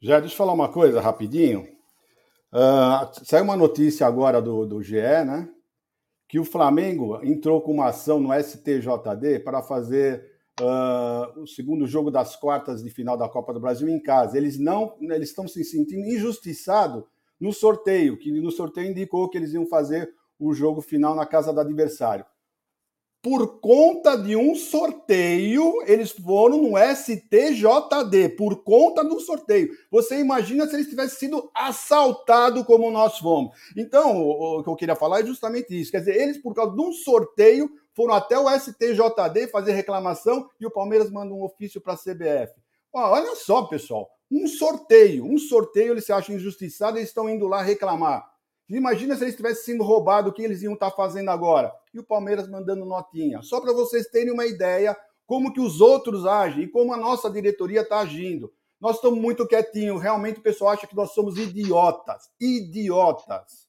[0.00, 1.62] Já, deixa eu falar uma coisa rapidinho.
[2.52, 5.48] Uh, saiu uma notícia agora do, do GE, né?
[6.34, 12.10] Que o Flamengo entrou com uma ação no STJD para fazer uh, o segundo jogo
[12.10, 14.36] das quartas de final da Copa do Brasil em casa.
[14.36, 17.04] Eles não, eles estão se sentindo injustiçados
[17.40, 21.52] no sorteio, que no sorteio indicou que eles iam fazer o jogo final na casa
[21.52, 22.26] do adversário
[23.24, 29.70] por conta de um sorteio, eles foram no STJD, por conta do sorteio.
[29.90, 33.56] Você imagina se eles tivessem sido assaltados como nós fomos.
[33.74, 35.90] Então, o, que eu queria falar é justamente isso.
[35.90, 40.66] Quer dizer, eles, por causa de um sorteio, foram até o STJD fazer reclamação e
[40.66, 42.52] o Palmeiras manda um ofício para a CBF.
[42.92, 47.62] Olha só, pessoal, um sorteio, um sorteio, eles se acham injustiçados e estão indo lá
[47.62, 48.33] reclamar.
[48.68, 51.72] Imagina se eles tivessem sido roubados, o que eles iam estar tá fazendo agora?
[51.92, 53.42] E o Palmeiras mandando notinha.
[53.42, 54.96] Só para vocês terem uma ideia
[55.26, 58.52] como que os outros agem e como a nossa diretoria está agindo.
[58.80, 60.02] Nós estamos muito quietinhos.
[60.02, 62.24] Realmente o pessoal acha que nós somos idiotas.
[62.40, 63.64] Idiotas.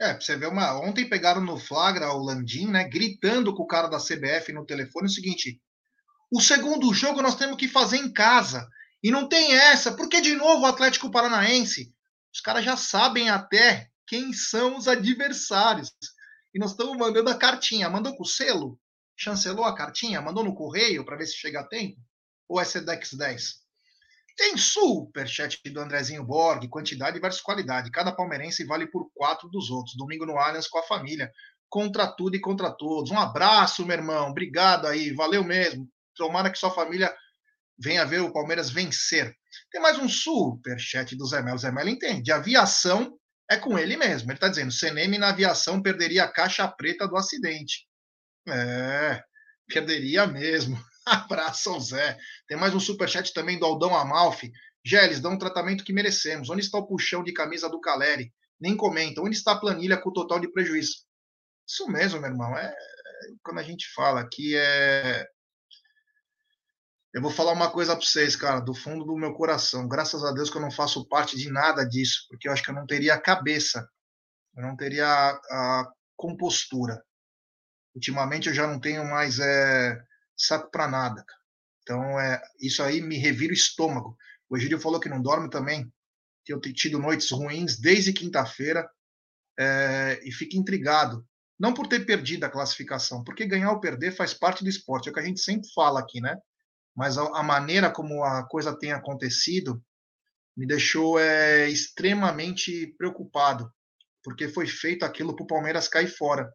[0.00, 0.78] É, você vê uma.
[0.80, 2.84] Ontem pegaram no flagra o Landim, né?
[2.84, 5.60] Gritando com o cara da CBF no telefone o seguinte:
[6.30, 8.68] o segundo jogo nós temos que fazer em casa.
[9.02, 11.94] E não tem essa, porque de novo o Atlético Paranaense
[12.36, 15.90] os caras já sabem até quem são os adversários.
[16.54, 17.88] E nós estamos mandando a cartinha.
[17.88, 18.78] Mandou com selo?
[19.16, 20.20] Chancelou a cartinha?
[20.20, 21.96] Mandou no correio para ver se chega a tempo?
[22.46, 23.54] Ou é Sedex 10?
[24.36, 27.90] Tem superchat do Andrezinho Borg, quantidade versus qualidade.
[27.90, 29.96] Cada palmeirense vale por quatro dos outros.
[29.96, 31.32] Domingo no Allianz com a família.
[31.70, 33.10] Contra tudo e contra todos.
[33.10, 34.28] Um abraço, meu irmão.
[34.28, 35.10] Obrigado aí.
[35.14, 35.88] Valeu mesmo.
[36.14, 37.16] Tomara que sua família
[37.78, 39.34] venha ver o Palmeiras vencer.
[39.70, 41.58] Tem mais um super chat do Zé Melo.
[41.58, 42.32] Zé Melo entende.
[42.32, 43.18] Aviação
[43.50, 44.30] é com ele mesmo.
[44.30, 47.86] Ele está dizendo: CNM na aviação perderia a caixa preta do acidente.
[48.48, 49.22] É,
[49.66, 50.78] perderia mesmo.
[51.06, 52.18] Abraço Zé.
[52.48, 54.52] Tem mais um super chat também do Aldão Amalfi.
[54.84, 56.48] Gélis, dá um tratamento que merecemos.
[56.48, 58.32] Onde está o puxão de camisa do Caleri?
[58.60, 59.20] Nem comenta.
[59.20, 61.04] Onde está a planilha com o total de prejuízo?
[61.68, 62.56] Isso mesmo, meu irmão.
[62.56, 62.74] É
[63.42, 65.26] quando a gente fala que é
[67.16, 69.88] Eu vou falar uma coisa para vocês, cara, do fundo do meu coração.
[69.88, 72.68] Graças a Deus que eu não faço parte de nada disso, porque eu acho que
[72.68, 73.88] eu não teria a cabeça,
[74.54, 77.02] eu não teria a, a compostura.
[77.94, 79.98] Ultimamente eu já não tenho mais é,
[80.36, 81.24] saco para nada.
[81.82, 84.14] Então, é, isso aí me revira o estômago.
[84.46, 85.90] O Egídio falou que não dorme também,
[86.44, 88.86] que eu tenho tido noites ruins desde quinta-feira
[89.58, 91.26] é, e fica intrigado.
[91.58, 95.10] Não por ter perdido a classificação, porque ganhar ou perder faz parte do esporte, é
[95.10, 96.36] o que a gente sempre fala aqui, né?
[96.96, 99.82] Mas a, maneira como a coisa tem acontecido
[100.56, 103.70] me deixou é, extremamente preocupado,
[104.24, 106.50] porque foi feito aquilo para o Palmeiras cair fora.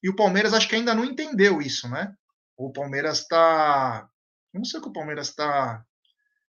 [0.00, 2.14] E o Palmeiras acho que ainda não entendeu isso, né?
[2.56, 4.08] O Palmeiras está.
[4.54, 5.84] Não sei o que o Palmeiras está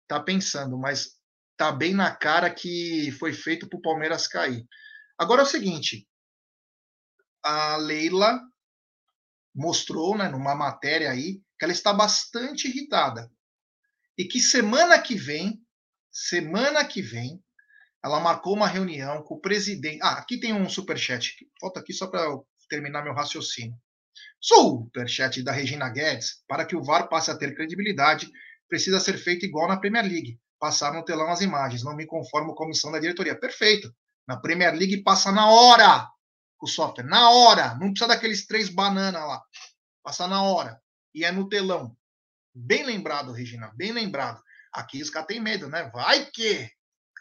[0.08, 1.18] tá pensando, mas
[1.56, 4.66] tá bem na cara que foi feito para o Palmeiras cair.
[5.18, 6.08] Agora é o seguinte:
[7.44, 8.40] a Leila
[9.54, 13.30] mostrou, né, numa matéria aí, que ela está bastante irritada.
[14.18, 15.64] E que semana que vem,
[16.10, 17.40] semana que vem,
[18.04, 20.00] ela marcou uma reunião com o presidente.
[20.02, 21.36] Ah, aqui tem um superchat.
[21.60, 22.26] Falta aqui só para
[22.68, 23.76] terminar meu raciocínio.
[24.40, 26.42] Superchat da Regina Guedes.
[26.48, 28.28] Para que o VAR passe a ter credibilidade,
[28.68, 30.40] precisa ser feito igual na Premier League.
[30.58, 31.84] Passar no telão as imagens.
[31.84, 33.38] Não me conformo com a comissão da diretoria.
[33.38, 33.94] Perfeito.
[34.26, 36.08] Na Premier League passa na hora
[36.60, 37.04] o software.
[37.04, 37.76] Na hora.
[37.76, 39.40] Não precisa daqueles três bananas lá.
[40.02, 40.81] Passa na hora.
[41.14, 41.96] E é no telão.
[42.54, 43.72] Bem lembrado, Regina.
[43.74, 44.42] Bem lembrado.
[44.72, 45.90] Aqui os caras têm medo, né?
[45.90, 46.70] Vai que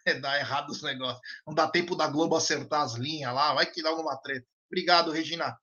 [0.21, 1.21] dá errado os negócios.
[1.45, 3.53] Não dá tempo da Globo acertar as linhas lá.
[3.53, 4.45] Vai que dá alguma treta.
[4.67, 5.57] Obrigado, Regina.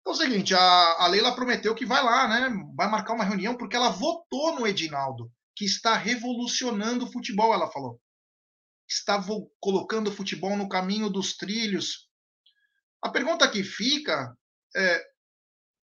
[0.00, 0.60] Então é o seguinte, a,
[0.98, 2.64] a Leila prometeu que vai lá, né?
[2.74, 7.70] Vai marcar uma reunião porque ela votou no Edinaldo, que está revolucionando o futebol, ela
[7.70, 8.00] falou.
[8.88, 9.22] Está
[9.60, 12.08] colocando o futebol no caminho dos trilhos.
[13.02, 14.34] A pergunta que fica
[14.74, 15.07] é,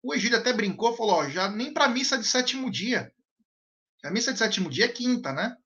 [0.05, 3.11] o Egídio até brincou, falou, ó, já nem para missa de sétimo dia.
[4.05, 5.57] A missa de sétimo dia é quinta, né?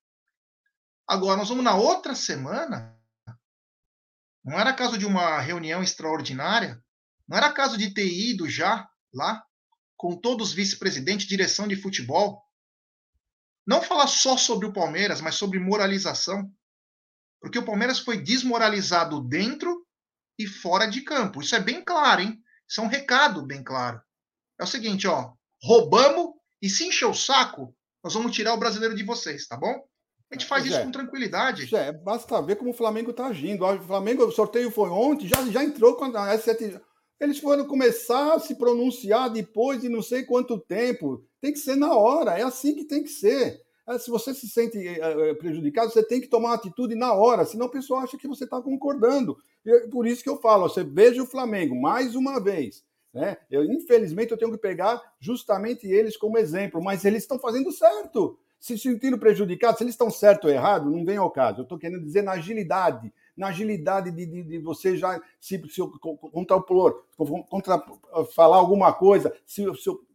[1.09, 2.97] Agora nós vamos na outra semana.
[4.45, 6.80] Não era caso de uma reunião extraordinária?
[7.26, 9.45] Não era caso de ter ido já lá
[9.97, 12.41] com todos os vice-presidentes, direção de futebol?
[13.66, 16.49] Não falar só sobre o Palmeiras, mas sobre moralização.
[17.41, 19.84] Porque o Palmeiras foi desmoralizado dentro
[20.39, 21.41] e fora de campo.
[21.43, 22.41] Isso é bem claro, hein?
[22.68, 24.01] Isso é um recado bem claro.
[24.61, 25.33] É o seguinte, ó,
[25.63, 29.83] roubamos e se encher o saco, nós vamos tirar o brasileiro de vocês, tá bom?
[30.31, 31.75] A gente faz isso é, com tranquilidade.
[31.75, 33.65] É, basta ver como o Flamengo está agindo.
[33.65, 36.81] O Flamengo, o sorteio foi ontem, já, já entrou com a S7.
[37.19, 41.25] Eles foram começar a se pronunciar depois de não sei quanto tempo.
[41.41, 43.59] Tem que ser na hora, é assim que tem que ser.
[43.89, 47.67] É, se você se sente é, prejudicado, você tem que tomar atitude na hora, senão
[47.67, 49.37] o pessoal acha que você está concordando.
[49.91, 52.83] Por isso que eu falo, você veja o Flamengo mais uma vez.
[53.13, 53.37] Né?
[53.51, 58.39] Eu, infelizmente, eu tenho que pegar justamente eles como exemplo, mas eles estão fazendo certo.
[58.61, 61.61] Se sentindo prejudicados, se eles estão certo ou errado, não vem ao caso.
[61.61, 65.81] Eu estou querendo dizer na agilidade, na agilidade de, de, de você já se, se
[66.33, 67.05] contrapor,
[67.49, 67.81] contra,
[68.35, 69.65] falar alguma coisa, se,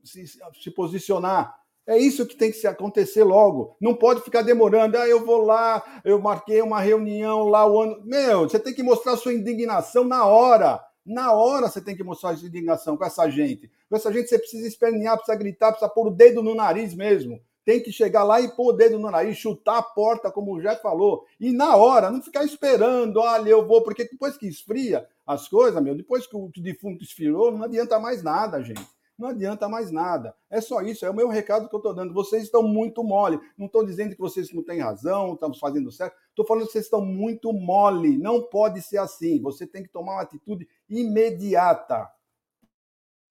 [0.04, 0.26] se,
[0.62, 1.58] se posicionar.
[1.86, 3.76] É isso que tem que acontecer logo.
[3.80, 4.98] Não pode ficar demorando.
[4.98, 8.02] Ah, eu vou lá, eu marquei uma reunião lá o ano.
[8.06, 10.82] Meu, você tem que mostrar sua indignação na hora.
[11.06, 13.70] Na hora você tem que mostrar sua indignação com essa gente.
[13.90, 17.42] Com essa gente você precisa espernear, precisa gritar, precisa pôr o dedo no nariz mesmo.
[17.66, 20.62] Tem que chegar lá e pôr o dedo no nariz, chutar a porta, como o
[20.62, 21.26] Jé falou.
[21.40, 25.82] E na hora, não ficar esperando, olha, eu vou, porque depois que esfria as coisas,
[25.82, 28.86] meu, depois que o defunto esfriou, não adianta mais nada, gente
[29.18, 30.36] não adianta mais nada.
[30.50, 32.14] É só isso, é o meu recado que eu estou dando.
[32.14, 33.40] Vocês estão muito mole.
[33.58, 36.16] Não estou dizendo que vocês não têm razão, estamos fazendo certo.
[36.30, 38.18] Estou falando que vocês estão muito mole.
[38.18, 39.42] Não pode ser assim.
[39.42, 42.10] Você tem que tomar uma atitude imediata.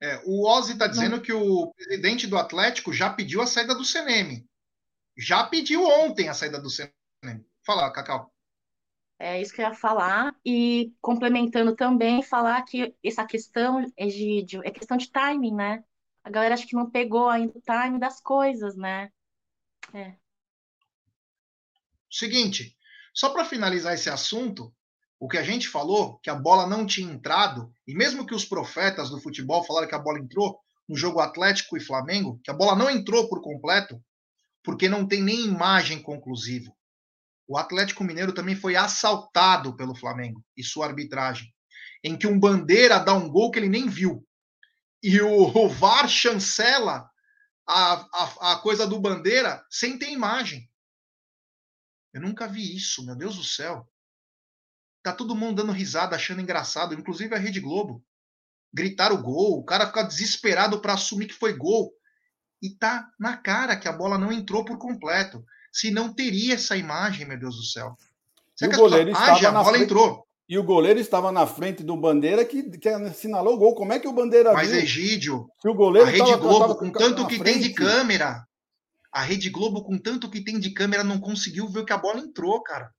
[0.00, 3.84] É, o Ozzy está dizendo que o presidente do Atlético já pediu a saída do
[3.84, 4.44] CNM.
[5.16, 7.44] Já pediu ontem a saída do CNM.
[7.64, 8.31] Fala, Cacau.
[9.22, 10.34] É isso que eu ia falar.
[10.44, 15.84] E complementando também, falar que essa questão, Egídio, é questão de timing, né?
[16.24, 19.12] A galera acho que não pegou ainda o timing das coisas, né?
[19.94, 20.16] É.
[22.10, 22.76] Seguinte,
[23.14, 24.74] só para finalizar esse assunto,
[25.20, 28.44] o que a gente falou, que a bola não tinha entrado, e mesmo que os
[28.44, 30.58] profetas do futebol falaram que a bola entrou
[30.88, 34.02] no jogo Atlético e Flamengo, que a bola não entrou por completo,
[34.64, 36.74] porque não tem nem imagem conclusiva.
[37.52, 41.52] O Atlético Mineiro também foi assaltado pelo Flamengo e sua arbitragem,
[42.02, 44.26] em que um bandeira dá um gol que ele nem viu.
[45.02, 47.06] E o, VAR chancela
[47.68, 50.66] a, a, a coisa do bandeira sem ter imagem.
[52.14, 53.86] Eu nunca vi isso, meu Deus do céu.
[55.02, 58.02] Tá todo mundo dando risada, achando engraçado, inclusive a Rede Globo.
[58.72, 61.92] Gritar o gol, o cara ficar desesperado para assumir que foi gol.
[62.62, 65.44] E tá na cara que a bola não entrou por completo.
[65.72, 67.96] Se não teria essa imagem, meu Deus do céu.
[68.54, 70.26] Será e o goleiro estava age, a bola frente, entrou.
[70.48, 73.74] E o goleiro estava na frente do Bandeira que, que assinalou o gol.
[73.74, 74.80] Como é que o Bandeira Mas, viu?
[74.80, 77.60] Egídio, se o goleiro a Rede Globo, com tanto que frente.
[77.60, 78.46] tem de câmera,
[79.10, 82.20] a Rede Globo, com tanto que tem de câmera, não conseguiu ver que a bola
[82.20, 82.92] entrou, cara.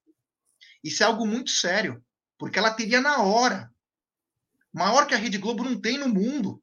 [0.83, 2.03] Isso é algo muito sério,
[2.37, 3.69] porque ela teria na hora.
[4.73, 6.61] Maior que a Rede Globo não tem no mundo.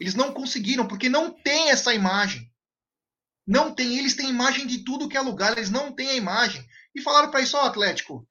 [0.00, 2.51] Eles não conseguiram, porque não tem essa imagem.
[3.46, 6.64] Não tem, eles têm imagem de tudo que é lugar, eles não têm a imagem.
[6.94, 8.26] E falaram para isso, ó, Atlético,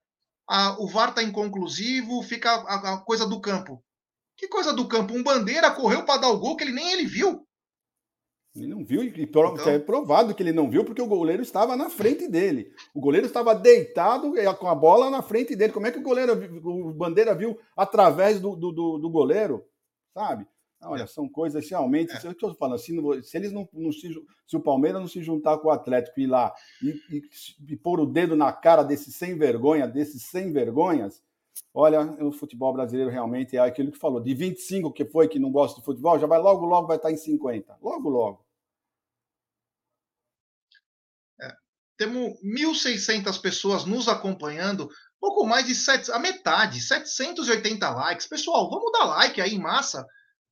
[0.47, 3.83] a, o VAR tá inconclusivo, fica a, a, coisa do campo.
[4.37, 5.13] Que coisa do campo?
[5.13, 7.45] Um bandeira correu para dar o gol que ele nem ele viu.
[8.55, 9.57] Ele não viu, e então...
[9.69, 12.73] é provado que ele não viu, porque o goleiro estava na frente dele.
[12.93, 15.71] O goleiro estava deitado com a bola na frente dele.
[15.71, 16.33] Como é que o goleiro,
[16.67, 19.63] o Bandeira viu através do, do, do goleiro?
[20.13, 20.45] Sabe?
[20.83, 22.11] Olha, são coisas realmente.
[22.15, 22.27] É.
[22.27, 22.91] Eu estou falando, se,
[23.23, 24.11] se eles não, não se,
[24.47, 27.21] se o Palmeiras não se juntar com o Atlético e ir lá e, e,
[27.73, 31.21] e pôr o dedo na cara desses sem vergonha, desses sem vergonhas,
[31.73, 34.19] olha, o futebol brasileiro realmente é aquilo que falou.
[34.19, 37.11] De 25 que foi que não gosta de futebol, já vai logo, logo vai estar
[37.11, 37.77] em 50.
[37.79, 38.45] Logo, logo.
[41.39, 41.53] É.
[41.95, 48.25] Temos 1.600 pessoas nos acompanhando, pouco mais de sete, a metade, 780 likes.
[48.25, 50.03] Pessoal, vamos dar like aí em massa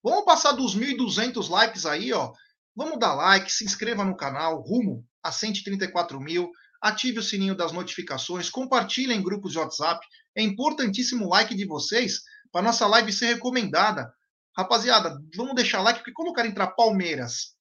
[0.04, 2.32] Vamos passar dos 1.200 likes aí, ó.
[2.76, 6.50] Vamos dar like, se inscreva no canal, rumo a 134 mil.
[6.82, 10.06] Ative o sininho das notificações, compartilhe em grupos de WhatsApp.
[10.36, 12.22] É importantíssimo o like de vocês
[12.52, 14.12] para nossa live ser recomendada.
[14.58, 17.56] Rapaziada, vamos deixar like, porque quando o cara entrar Palmeiras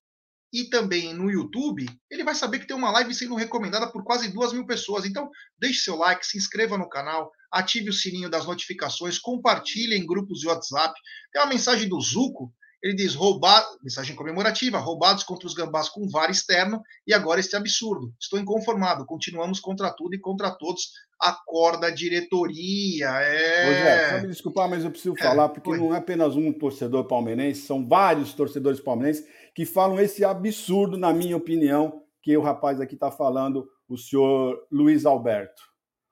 [0.52, 4.32] e também no YouTube, ele vai saber que tem uma live sendo recomendada por quase
[4.32, 5.04] duas mil pessoas.
[5.04, 5.28] Então,
[5.58, 10.40] deixe seu like, se inscreva no canal, ative o sininho das notificações, compartilhe em grupos
[10.40, 10.94] de WhatsApp.
[11.32, 16.08] Tem uma mensagem do Zuco, ele diz roubar, mensagem comemorativa, roubados contra os gambás com
[16.08, 18.12] VAR externo e agora este absurdo.
[18.20, 20.92] Estou inconformado, continuamos contra tudo e contra todos.
[21.20, 23.08] Acorda a diretoria.
[23.08, 23.64] É...
[23.64, 25.78] Pois é, só me desculpar, mas eu preciso é, falar, porque foi.
[25.78, 31.12] não é apenas um torcedor palmeirense, são vários torcedores palmeirenses que falam esse absurdo, na
[31.12, 35.62] minha opinião, que o rapaz aqui está falando, o senhor Luiz Alberto.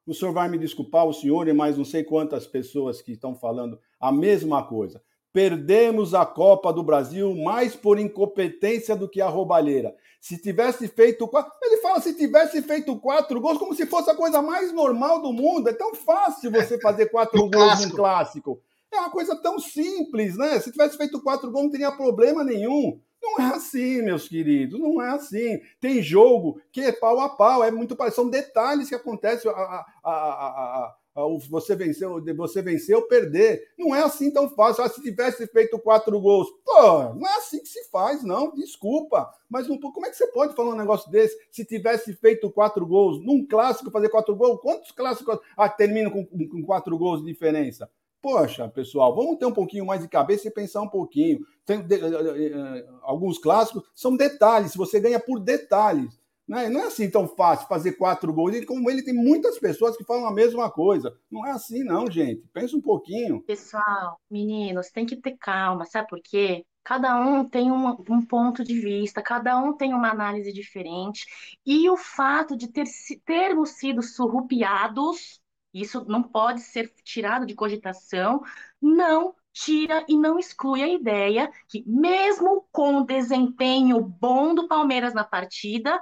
[0.07, 3.35] O senhor vai me desculpar, o senhor e mais não sei quantas pessoas que estão
[3.35, 5.03] falando a mesma coisa.
[5.33, 9.95] Perdemos a Copa do Brasil mais por incompetência do que a roubalheira.
[10.21, 11.53] Se tivesse feito quatro.
[11.63, 15.33] Ele fala se tivesse feito quatro gols, como se fosse a coisa mais normal do
[15.33, 15.69] mundo.
[15.69, 17.89] É tão fácil você fazer quatro gols clássico.
[17.89, 18.61] num clássico.
[18.91, 20.59] É uma coisa tão simples, né?
[20.61, 22.99] Se tivesse feito quatro gols, não teria problema nenhum.
[23.27, 25.61] Não é assim, meus queridos, não é assim.
[25.81, 29.51] Tem jogo que é pau a pau, é muito São detalhes que acontecem.
[29.51, 30.97] A, a, a,
[31.49, 33.73] você venceu, você venceu, perder.
[33.77, 34.85] Não é assim tão fácil.
[34.85, 38.55] Ah, se tivesse feito quatro gols, pô, não é assim que se faz, não.
[38.55, 39.29] Desculpa.
[39.49, 41.37] Mas não, como é que você pode falar um negócio desse?
[41.51, 46.25] Se tivesse feito quatro gols num clássico, fazer quatro gols, quantos clássicos ah, terminam com,
[46.25, 47.91] com quatro gols de diferença?
[48.27, 51.47] Poxa, pessoal, vamos ter um pouquinho mais de cabeça e pensar um pouquinho.
[51.65, 56.21] Tem, de, de, de, alguns clássicos são detalhes, você ganha por detalhes.
[56.47, 56.69] Né?
[56.69, 58.57] Não é assim tão fácil fazer quatro gols.
[58.57, 61.17] E como ele tem muitas pessoas que falam a mesma coisa.
[61.31, 62.43] Não é assim, não, gente.
[62.53, 63.45] Pensa um pouquinho.
[63.45, 66.65] Pessoal, meninos, tem que ter calma, sabe por quê?
[66.83, 71.27] Cada um tem um, um, ponto de vista, cada um tem uma análise diferente.
[71.65, 72.87] E o fato de ter,
[73.25, 75.41] termos sido surrupiados
[75.81, 78.43] isso não pode ser tirado de cogitação,
[78.81, 85.15] não tira e não exclui a ideia que, mesmo com o desempenho bom do Palmeiras
[85.15, 86.01] na partida,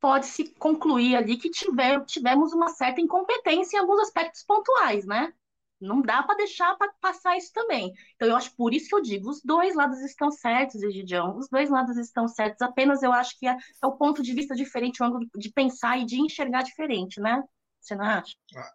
[0.00, 5.32] pode-se concluir ali que tiver, tivemos uma certa incompetência em alguns aspectos pontuais, né?
[5.80, 7.92] Não dá para deixar para passar isso também.
[8.14, 11.36] Então, eu acho por isso que eu digo: os dois lados estão certos, Egidião.
[11.38, 12.60] Os dois lados estão certos.
[12.60, 15.98] Apenas eu acho que é, é o ponto de vista diferente, o ângulo de pensar
[15.98, 17.42] e de enxergar diferente, né?
[17.80, 18.34] Você não acha?
[18.54, 18.72] Ah.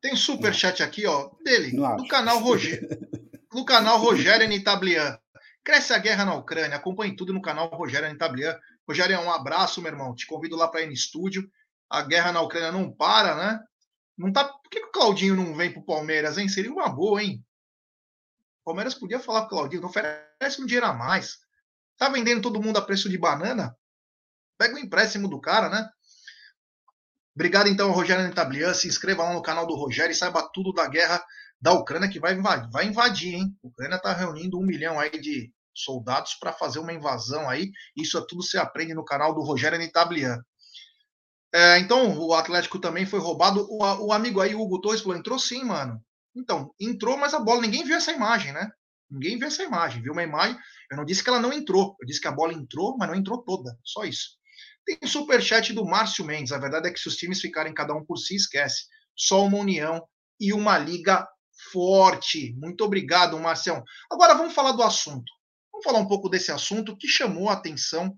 [0.00, 2.88] Tem super chat aqui, ó, dele, do canal Rogério.
[3.50, 5.18] do canal Rogério Nitablian.
[5.64, 6.76] Cresce a guerra na Ucrânia.
[6.76, 8.58] Acompanhe tudo no canal Rogério Nitablian.
[8.86, 10.14] Rogério, um abraço, meu irmão.
[10.14, 11.50] Te convido lá para ir no estúdio.
[11.88, 13.60] A guerra na Ucrânia não para, né?
[14.16, 14.44] Não tá...
[14.44, 16.48] Por que, que o Claudinho não vem pro Palmeiras, hein?
[16.48, 17.42] Seria uma boa, hein?
[18.60, 21.38] O Palmeiras podia falar com o Claudinho, não oferece um dinheiro a mais.
[21.96, 23.74] Tá vendendo todo mundo a preço de banana?
[24.58, 25.88] Pega o empréstimo do cara, né?
[27.34, 28.72] Obrigado então ao Rogério Netablian.
[28.74, 31.24] Se inscreva lá no canal do Rogério e saiba tudo da guerra
[31.60, 33.56] da Ucrânia que vai invadir, vai invadir hein?
[33.62, 37.70] A Ucrânia está reunindo um milhão aí de soldados para fazer uma invasão aí.
[37.96, 40.38] Isso é tudo se aprende no canal do Rogério Netablian.
[41.52, 43.66] É, então, o Atlético também foi roubado.
[43.70, 46.00] O, o amigo aí, Hugo Torres, falou: entrou sim, mano.
[46.36, 48.70] Então, entrou, mas a bola, ninguém viu essa imagem, né?
[49.10, 50.02] Ninguém vê essa imagem.
[50.02, 50.58] Viu uma imagem.
[50.90, 51.96] Eu não disse que ela não entrou.
[52.00, 53.78] Eu disse que a bola entrou, mas não entrou toda.
[53.84, 54.30] Só isso.
[54.84, 56.52] Tem o superchat do Márcio Mendes.
[56.52, 58.84] A verdade é que se os times ficarem cada um por si, esquece.
[59.16, 60.06] Só uma união
[60.38, 61.26] e uma liga
[61.72, 62.54] forte.
[62.58, 63.82] Muito obrigado, Marcião.
[64.10, 65.30] Agora vamos falar do assunto.
[65.72, 68.16] Vamos falar um pouco desse assunto que chamou a atenção.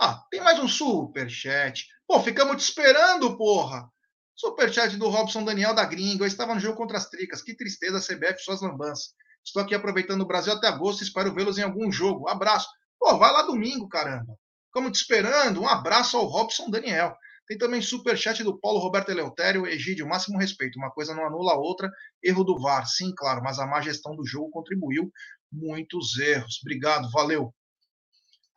[0.00, 1.86] Ah, tem mais um superchat.
[2.06, 3.88] Pô, ficamos te esperando, porra.
[4.36, 6.24] Superchat do Robson Daniel da Gringa.
[6.24, 7.42] Eu estava no jogo contra as Tricas.
[7.42, 9.14] Que tristeza, CBF, suas lambanças.
[9.44, 11.02] Estou aqui aproveitando o Brasil até agosto.
[11.02, 12.28] Espero vê-los em algum jogo.
[12.28, 12.68] Abraço.
[12.98, 14.36] Pô, vai lá domingo, caramba.
[14.74, 15.60] Ficamos te esperando.
[15.60, 17.16] Um abraço ao Robson Daniel.
[17.46, 19.68] Tem também superchat do Paulo Roberto Eleutério.
[19.68, 20.80] Egídio, máximo respeito.
[20.80, 21.88] Uma coisa não anula a outra.
[22.20, 25.12] Erro do VAR, sim, claro, mas a má gestão do jogo contribuiu.
[25.52, 26.58] Muitos erros.
[26.60, 27.54] Obrigado, valeu.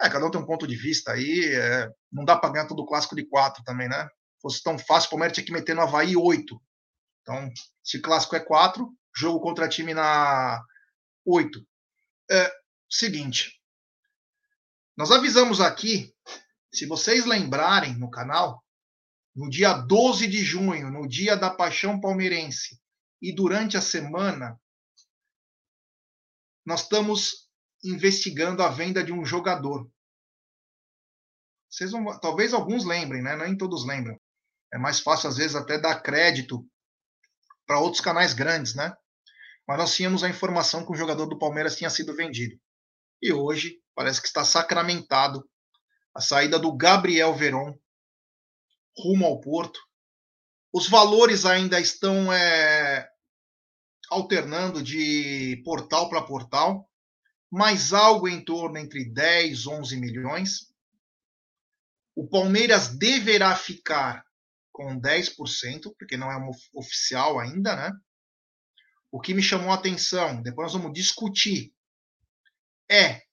[0.02, 1.54] É, cada um tem um ponto de vista aí.
[1.54, 4.06] É, não dá para ganhar todo o clássico de quatro também, né?
[4.06, 6.60] Se fosse tão fácil, o Palmeiras tinha que meter no Havaí oito.
[7.22, 7.48] Então,
[7.84, 10.60] se clássico é quatro, jogo contra time na
[11.24, 11.64] oito.
[12.32, 12.52] É,
[12.90, 13.57] seguinte.
[14.98, 16.12] Nós avisamos aqui,
[16.74, 18.66] se vocês lembrarem no canal,
[19.36, 22.82] no dia 12 de junho, no dia da Paixão Palmeirense,
[23.22, 24.60] e durante a semana,
[26.66, 27.48] nós estamos
[27.84, 29.88] investigando a venda de um jogador.
[31.70, 33.36] Vocês vão, talvez alguns lembrem, né?
[33.36, 34.20] Nem todos lembram.
[34.74, 36.68] É mais fácil, às vezes, até dar crédito
[37.68, 38.96] para outros canais grandes, né?
[39.68, 42.60] Mas nós tínhamos a informação que o jogador do Palmeiras tinha sido vendido.
[43.22, 45.44] E hoje parece que está sacramentado
[46.14, 47.76] a saída do Gabriel Veron
[48.96, 49.80] rumo ao Porto.
[50.72, 53.10] Os valores ainda estão é,
[54.08, 56.88] alternando de portal para portal,
[57.52, 60.72] mas algo em torno entre 10 11 milhões.
[62.16, 64.24] O Palmeiras deverá ficar
[64.72, 66.38] com 10%, porque não é
[66.76, 67.92] oficial ainda, né?
[69.12, 71.74] O que me chamou a atenção, depois nós vamos discutir,
[72.88, 73.27] é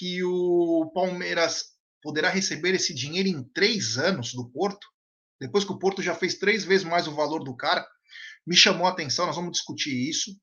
[0.00, 1.66] que o Palmeiras
[2.02, 4.86] poderá receber esse dinheiro em três anos do Porto
[5.40, 7.84] depois que o Porto já fez três vezes mais o valor do cara,
[8.46, 10.36] me chamou a atenção, nós vamos discutir isso.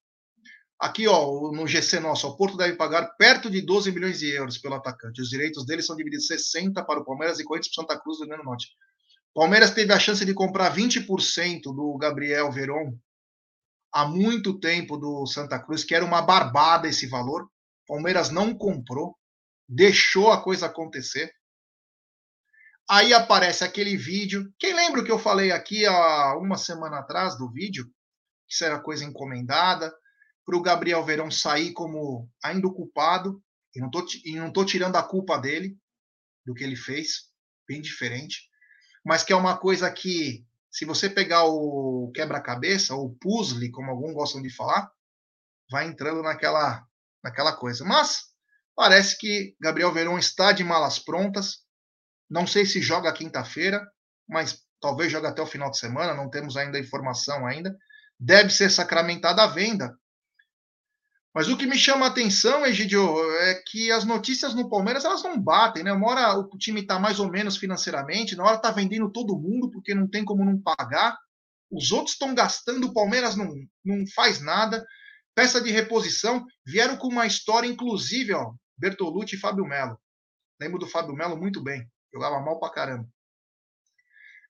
[0.80, 4.58] Aqui, ó, no GC nosso, o Porto deve pagar perto de 12 milhões de euros
[4.58, 5.22] pelo atacante.
[5.22, 8.18] Os direitos dele são divididos 60 para o Palmeiras e 40 para o Santa Cruz
[8.18, 8.68] do Rio Grande do Norte.
[9.34, 12.98] Palmeiras teve a chance de comprar 20% do Gabriel Veron
[13.92, 17.48] há muito tempo do Santa Cruz, que era uma barbada esse valor.
[17.88, 19.16] Palmeiras não comprou,
[19.68, 21.34] deixou a coisa acontecer.
[22.90, 24.54] Aí aparece aquele vídeo.
[24.58, 27.86] Quem lembra o que eu falei aqui há uma semana atrás do vídeo?
[28.48, 29.94] Que isso era coisa encomendada.
[30.46, 33.44] Para o Gabriel Verão sair como ainda o culpado.
[33.76, 35.78] E não, tô, e não tô tirando a culpa dele,
[36.46, 37.30] do que ele fez.
[37.68, 38.50] Bem diferente.
[39.04, 44.14] Mas que é uma coisa que, se você pegar o quebra-cabeça, ou puzzle, como alguns
[44.14, 44.90] gostam de falar,
[45.70, 46.88] vai entrando naquela,
[47.22, 47.84] naquela coisa.
[47.84, 48.34] Mas
[48.78, 51.68] parece que Gabriel Verão está de malas prontas
[52.30, 53.86] não sei se joga quinta-feira,
[54.28, 57.76] mas talvez jogue até o final de semana, não temos ainda informação ainda.
[58.20, 59.98] Deve ser sacramentada a venda.
[61.34, 65.24] Mas o que me chama a atenção, Egidio, é que as notícias no Palmeiras elas
[65.24, 65.94] não batem, né?
[65.94, 69.70] Uma hora o time está mais ou menos financeiramente, na hora está vendendo todo mundo
[69.70, 71.18] porque não tem como não pagar.
[71.70, 73.54] Os outros estão gastando, o Palmeiras não,
[73.86, 74.84] não faz nada.
[75.36, 80.00] Peça de reposição, vieram com uma história, inclusive, ó, Bertolucci e Fábio Melo.
[80.60, 81.90] Lembro do Fábio Melo muito bem.
[82.14, 83.08] Jogava mal pra caramba.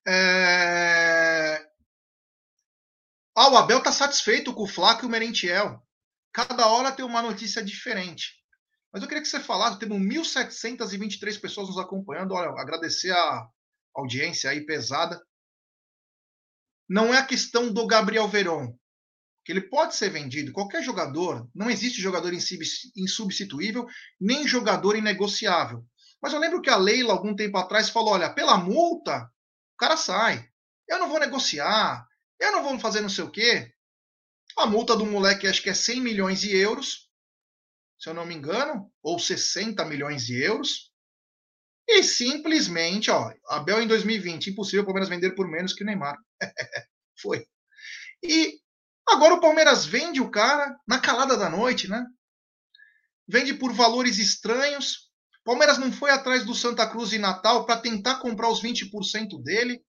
[0.08, 1.68] É...
[3.36, 5.86] Ah, o Abel tá satisfeito com o Flaco e o Merentiel.
[6.34, 8.36] Cada hora tem uma notícia diferente.
[8.92, 12.34] Mas eu queria que você falasse, temos 1.723 pessoas nos acompanhando.
[12.34, 13.48] Olha, agradecer a
[13.94, 15.22] audiência aí pesada.
[16.90, 18.78] Não é a questão do Gabriel Veron,
[19.48, 20.52] que ele pode ser vendido.
[20.52, 23.88] Qualquer jogador, não existe jogador insubstituível,
[24.20, 25.86] nem jogador inegociável.
[26.22, 29.96] Mas eu lembro que a Leila, algum tempo atrás, falou: olha, pela multa, o cara
[29.96, 30.46] sai.
[30.86, 32.06] Eu não vou negociar,
[32.38, 33.72] eu não vou fazer não sei o quê.
[34.58, 37.10] A multa do moleque acho que é 100 milhões de euros,
[37.98, 40.92] se eu não me engano, ou 60 milhões de euros.
[41.88, 46.18] E simplesmente, ó, Abel em 2020, impossível o Palmeiras vender por menos que o Neymar.
[47.22, 47.48] Foi.
[48.22, 48.60] E
[49.10, 52.06] agora o Palmeiras vende o cara na calada da noite, né?
[53.28, 55.08] Vende por valores estranhos,
[55.48, 59.82] Palmeiras não foi atrás do Santa Cruz e Natal para tentar comprar os 20% dele.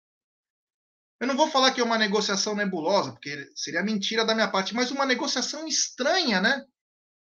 [1.19, 4.73] Eu não vou falar que é uma negociação nebulosa, porque seria mentira da minha parte,
[4.73, 6.65] mas uma negociação estranha, né?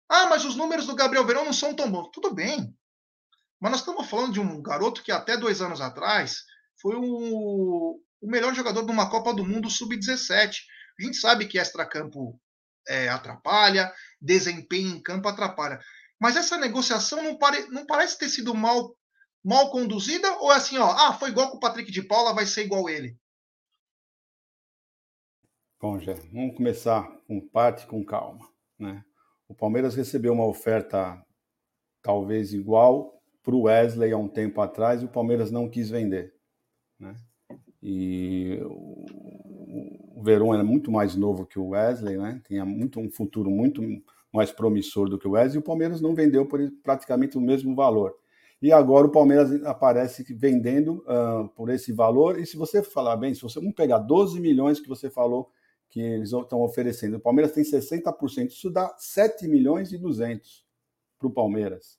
[0.07, 2.11] Ah, mas os números do Gabriel Verão não são tão bons.
[2.13, 2.77] Tudo bem.
[3.59, 6.43] Mas nós estamos falando de um garoto que até dois anos atrás
[6.79, 10.59] foi o, o melhor jogador de uma Copa do Mundo Sub-17.
[11.01, 12.39] A gente sabe que extra-campo
[12.87, 13.91] é, atrapalha,
[14.21, 15.81] desempenho em campo atrapalha.
[16.21, 18.95] Mas essa negociação não, pare, não parece ter sido mal,
[19.43, 22.45] mal conduzida, ou é assim, ó, ah, foi igual com o Patrick de Paula, vai
[22.45, 23.17] ser igual ele?
[25.81, 28.47] Bom, Jé, vamos começar com parte com calma.
[28.79, 29.03] Né?
[29.49, 31.25] O Palmeiras recebeu uma oferta
[32.03, 36.35] talvez igual para o Wesley há um tempo atrás e o Palmeiras não quis vender.
[36.99, 37.17] Né?
[37.83, 39.50] E o
[40.23, 42.41] Verón era muito mais novo que o Wesley, né?
[42.47, 43.83] tinha muito, um futuro muito
[44.33, 47.75] mais promissor do que o Wesley, e o Palmeiras não vendeu por praticamente o mesmo
[47.75, 48.15] valor.
[48.63, 52.39] E agora o Palmeiras aparece vendendo uh, por esse valor.
[52.39, 55.51] E se você falar bem, se você vamos pegar 12 milhões que você falou
[55.89, 60.65] que eles estão oferecendo, o Palmeiras tem 60%, isso dá 7 milhões e 200
[61.19, 61.99] para o Palmeiras.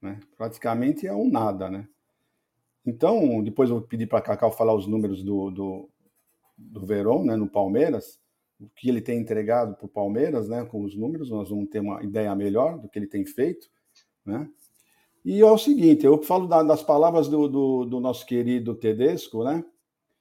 [0.00, 0.18] Né?
[0.36, 1.86] Praticamente é um nada, né?
[2.84, 5.90] Então, depois eu vou pedir para a Cacau falar os números do, do,
[6.60, 8.18] do Verón, né, no Palmeiras,
[8.60, 11.80] o que ele tem entregado para o Palmeiras, né, com os números, nós vamos ter
[11.80, 13.68] uma ideia melhor do que ele tem feito,
[14.24, 14.48] né?
[15.24, 19.44] E é o seguinte, eu falo da, das palavras do, do, do, nosso querido Tedesco,
[19.44, 19.62] né?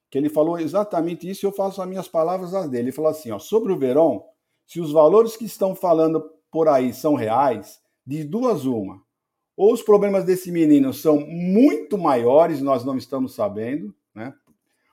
[0.10, 2.86] Que ele falou exatamente isso e eu faço as minhas palavras as dele.
[2.86, 4.22] Ele falou assim, ó, sobre o Verón,
[4.68, 6.22] se os valores que estão falando
[6.52, 9.02] por aí são reais, de duas uma,
[9.56, 14.34] ou os problemas desse menino são muito maiores, nós não estamos sabendo, né?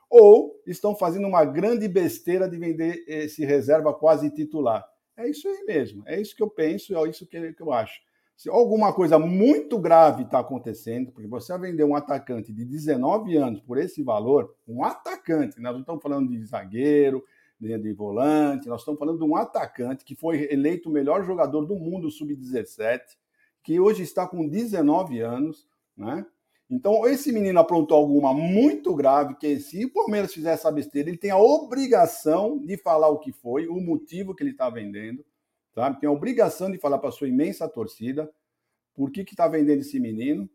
[0.08, 4.84] Ou estão fazendo uma grande besteira de vender esse reserva quase titular.
[5.16, 8.00] É isso aí mesmo, é isso que eu penso, é isso que eu acho.
[8.36, 13.62] Se alguma coisa muito grave está acontecendo, porque você vender um atacante de 19 anos
[13.62, 17.24] por esse valor, um atacante, nós não estamos falando de zagueiro,
[17.58, 21.76] de volante, nós estamos falando de um atacante que foi eleito o melhor jogador do
[21.76, 23.00] mundo sub-17,
[23.62, 26.26] que hoje está com 19 anos, né?
[26.68, 31.16] Então, esse menino aprontou alguma muito grave, que se o Palmeiras fizer essa besteira, ele
[31.16, 35.24] tem a obrigação de falar o que foi, o motivo que ele está vendendo,
[35.72, 36.00] sabe?
[36.00, 38.28] Tem a obrigação de falar para sua imensa torcida
[38.94, 40.48] por que está vendendo esse menino.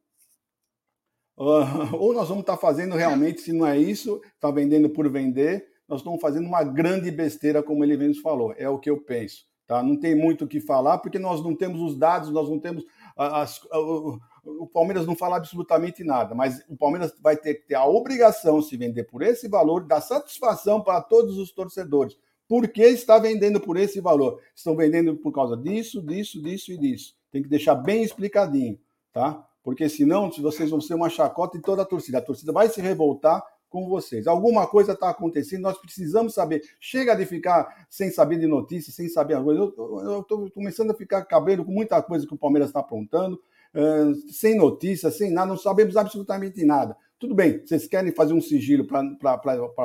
[1.37, 5.09] Uh, ou nós vamos estar tá fazendo realmente, se não é isso, está vendendo por
[5.09, 8.53] vender, nós estamos fazendo uma grande besteira, como ele mesmo falou.
[8.57, 9.45] É o que eu penso.
[9.65, 9.81] Tá?
[9.81, 12.83] Não tem muito o que falar, porque nós não temos os dados, nós não temos
[13.15, 17.75] as, o, o Palmeiras não fala absolutamente nada, mas o Palmeiras vai ter que ter
[17.75, 22.17] a obrigação de se vender por esse valor, dar satisfação para todos os torcedores.
[22.47, 24.41] Por que está vendendo por esse valor?
[24.55, 27.15] Estão vendendo por causa disso, disso, disso e disso.
[27.31, 28.77] Tem que deixar bem explicadinho,
[29.13, 29.47] tá?
[29.63, 32.17] Porque senão vocês vão ser uma chacota em toda a torcida.
[32.17, 33.41] A torcida vai se revoltar
[33.71, 34.27] com vocês.
[34.27, 36.61] Alguma coisa está acontecendo, nós precisamos saber.
[36.79, 39.61] Chega de ficar sem saber de notícias, sem saber a coisa.
[39.61, 43.41] Eu estou começando a ficar cabelo com muita coisa que o Palmeiras está aprontando,
[43.73, 46.95] uh, sem notícias, sem nada, não sabemos absolutamente nada.
[47.17, 49.01] Tudo bem, vocês querem fazer um sigilo para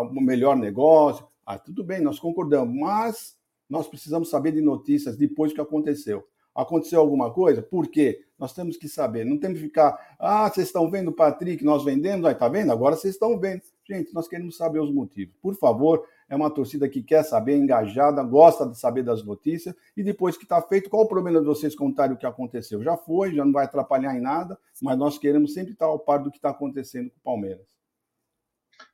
[0.03, 1.24] um melhor negócio?
[1.47, 3.37] Ah, tudo bem, nós concordamos, mas
[3.70, 6.26] nós precisamos saber de notícias depois que aconteceu.
[6.53, 7.62] Aconteceu alguma coisa?
[7.62, 8.24] Por quê?
[8.39, 9.24] Nós temos que saber.
[9.24, 12.72] Não temos que ficar, ah, vocês estão vendo o Patrick, nós vendemos, aí tá vendo?
[12.72, 13.62] Agora vocês estão vendo.
[13.89, 15.37] Gente, nós queremos saber os motivos.
[15.41, 19.76] Por favor, é uma torcida que quer saber, engajada, gosta de saber das notícias.
[19.97, 22.82] E depois que está feito, qual o problema de vocês contarem o que aconteceu?
[22.82, 26.20] Já foi, já não vai atrapalhar em nada, mas nós queremos sempre estar ao par
[26.20, 27.76] do que está acontecendo com o Palmeiras.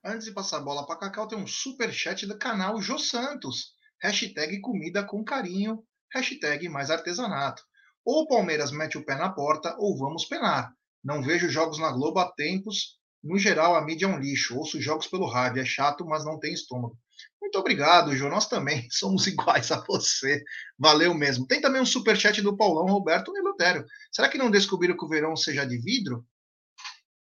[0.04, 3.72] Antes de passar a bola para Cacau, tem um super chat do canal Jô Santos.
[3.98, 5.82] Hashtag comida com carinho,
[6.12, 7.62] hashtag mais artesanato.
[8.04, 10.74] Ou o Palmeiras mete o pé na porta, ou vamos penar.
[11.02, 14.56] Não vejo jogos na Globo há tempos no geral, a mídia é um lixo.
[14.56, 15.62] Ouço jogos pelo rádio.
[15.62, 16.98] É chato, mas não tem estômago.
[17.40, 18.30] Muito obrigado, João.
[18.30, 20.42] Nós também somos iguais a você.
[20.78, 21.46] Valeu mesmo.
[21.46, 23.84] Tem também um superchat do Paulão Roberto Nelutério.
[24.10, 26.24] Será que não descobriram que o verão seja de vidro?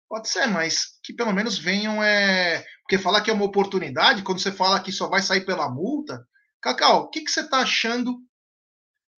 [0.09, 2.03] Pode ser, mas que pelo menos venham.
[2.03, 2.65] É...
[2.83, 6.25] Porque falar que é uma oportunidade, quando você fala que só vai sair pela multa.
[6.61, 8.19] Cacau, o que, que você está achando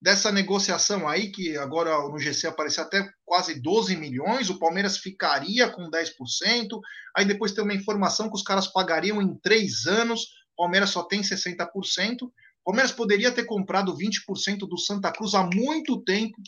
[0.03, 5.71] dessa negociação aí, que agora no GC apareceu até quase 12 milhões, o Palmeiras ficaria
[5.71, 6.81] com 10%,
[7.17, 10.23] aí depois tem uma informação que os caras pagariam em três anos,
[10.57, 12.33] o Palmeiras só tem 60%, o
[12.65, 16.39] Palmeiras poderia ter comprado 20% do Santa Cruz há muito tempo,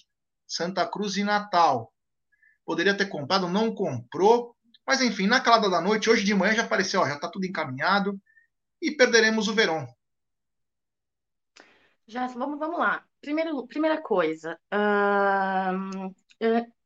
[0.44, 1.92] Santa Cruz e Natal.
[2.64, 6.64] Poderia ter comprado, não comprou, mas enfim, na calada da noite, hoje de manhã já
[6.64, 8.20] apareceu, ó, já está tudo encaminhado,
[8.82, 9.86] e perderemos o Verão.
[12.08, 13.04] Já, vamos, vamos lá.
[13.20, 14.58] Primeiro, primeira coisa,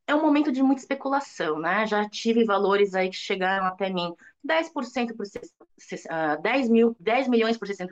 [0.06, 1.86] é um momento de muita especulação, né?
[1.86, 4.14] Já tive valores aí que chegaram até mim
[4.46, 7.90] 10% por uh, 10, mil, 10 milhões por 60%,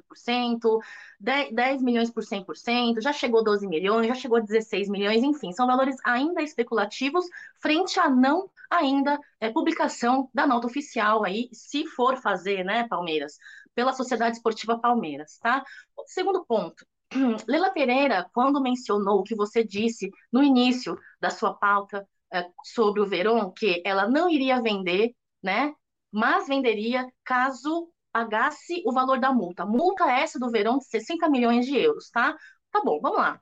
[1.19, 5.67] 10, 10 milhões por 100%, já chegou 12 milhões, já chegou 16 milhões, enfim, são
[5.67, 7.27] valores ainda especulativos
[7.61, 13.39] frente a não ainda é, publicação da nota oficial aí, se for fazer, né, Palmeiras,
[13.75, 15.65] pela Sociedade Esportiva Palmeiras, tá?
[16.07, 16.87] Segundo ponto,
[17.49, 23.01] Leila Pereira, quando mencionou o que você disse no início da sua pauta é, sobre
[23.01, 25.75] o Verón, que ela não iria vender, né?
[26.11, 29.67] Mas venderia caso pagasse o valor da multa.
[29.67, 32.37] Multa essa do Verón de 60 milhões de euros, tá?
[32.71, 33.41] Tá bom, vamos lá.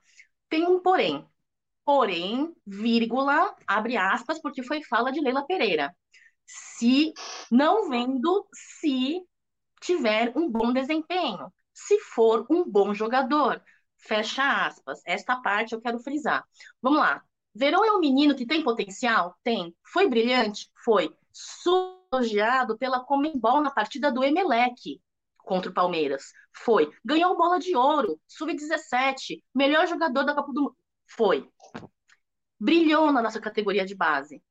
[0.49, 1.25] Tem um porém.
[1.85, 5.95] Porém, vírgula, abre aspas, porque foi fala de Leila Pereira.
[6.45, 7.13] Se
[7.51, 9.21] não vendo, se
[9.81, 13.61] tiver um bom desempenho, se for um bom jogador.
[13.97, 15.01] Fecha aspas.
[15.05, 16.45] Esta parte eu quero frisar.
[16.81, 17.23] Vamos lá.
[17.55, 19.37] Verão é um menino que tem potencial?
[19.43, 19.75] Tem.
[19.91, 20.69] Foi brilhante?
[20.83, 21.15] Foi.
[22.11, 25.01] Elogiado pela Comembol na partida do Emelec
[25.37, 26.31] contra o Palmeiras?
[26.53, 26.91] Foi.
[27.03, 30.77] Ganhou bola de ouro, sub-17, melhor jogador da Copa do Mundo?
[31.07, 31.49] Foi.
[32.59, 34.41] Brilhou na nossa categoria de base.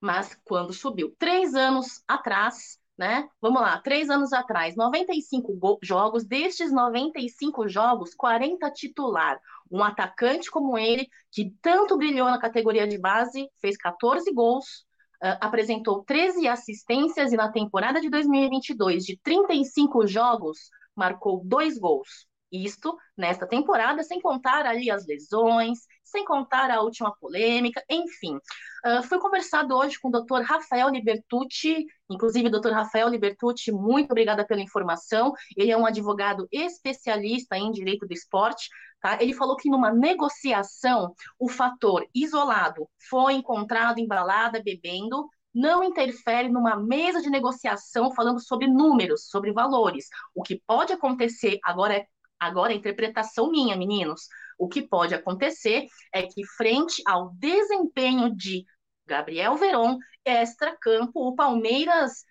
[0.00, 3.28] Mas quando subiu três anos atrás, né?
[3.40, 9.38] Vamos lá, três anos atrás, 95 jogos, destes 95 jogos, 40 titular.
[9.70, 14.86] Um atacante como ele, que tanto brilhou na categoria de base, fez 14 gols,
[15.22, 22.25] uh, apresentou 13 assistências e na temporada de 2022, de 35 jogos, marcou dois gols.
[22.50, 28.36] Isto nesta temporada, sem contar ali as lesões, sem contar a última polêmica, enfim.
[28.36, 30.42] Uh, conversado hoje com o Dr.
[30.42, 32.70] Rafael Libertucci, inclusive, Dr.
[32.70, 35.32] Rafael Libertucci, muito obrigada pela informação.
[35.56, 38.68] Ele é um advogado especialista em direito do esporte.
[39.00, 39.18] Tá?
[39.20, 46.48] Ele falou que numa negociação, o fator isolado foi encontrado em balada bebendo, não interfere
[46.50, 50.06] numa mesa de negociação falando sobre números, sobre valores.
[50.34, 52.06] O que pode acontecer agora é
[52.38, 54.28] Agora, a interpretação minha, meninos,
[54.58, 58.64] o que pode acontecer é que, frente ao desempenho de
[59.06, 62.24] Gabriel Veron, extra-campo, o Palmeiras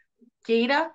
[0.43, 0.91] queira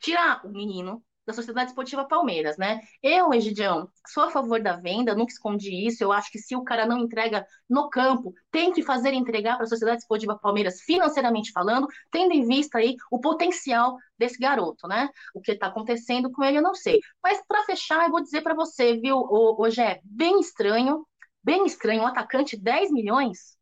[0.00, 2.80] tirar o menino da Sociedade Esportiva Palmeiras, né?
[3.02, 6.02] Eu, Egidião, sou a favor da venda, nunca escondi isso.
[6.02, 9.64] Eu acho que se o cara não entrega no campo, tem que fazer entregar para
[9.64, 15.08] a Sociedade Esportiva Palmeiras, financeiramente falando, tendo em vista aí o potencial desse garoto, né?
[15.34, 17.00] O que está acontecendo com ele, eu não sei.
[17.22, 21.06] Mas para fechar, eu vou dizer para você, viu, hoje é bem estranho,
[21.42, 23.56] bem estranho, um atacante 10 milhões,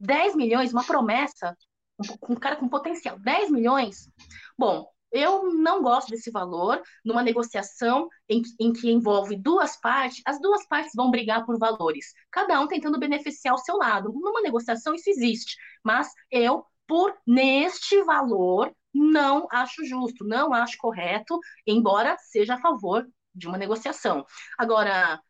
[0.00, 1.56] 10 milhões, uma promessa,
[1.98, 4.10] um, um cara com potencial, 10 milhões.
[4.58, 10.40] Bom, eu não gosto desse valor numa negociação em, em, que envolve duas partes, as
[10.40, 14.12] duas partes vão brigar por valores, cada um tentando beneficiar o seu lado.
[14.12, 21.38] Numa negociação isso existe, mas eu, por neste valor, não acho justo, não acho correto,
[21.66, 24.24] embora seja a favor de uma negociação.
[24.58, 25.20] Agora,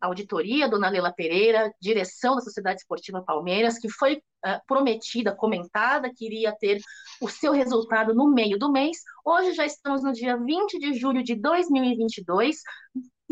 [0.00, 6.26] auditoria, dona Leila Pereira, direção da Sociedade Esportiva Palmeiras, que foi uh, prometida, comentada, que
[6.26, 6.80] iria ter
[7.20, 8.98] o seu resultado no meio do mês.
[9.24, 12.56] Hoje já estamos no dia 20 de julho de 2022.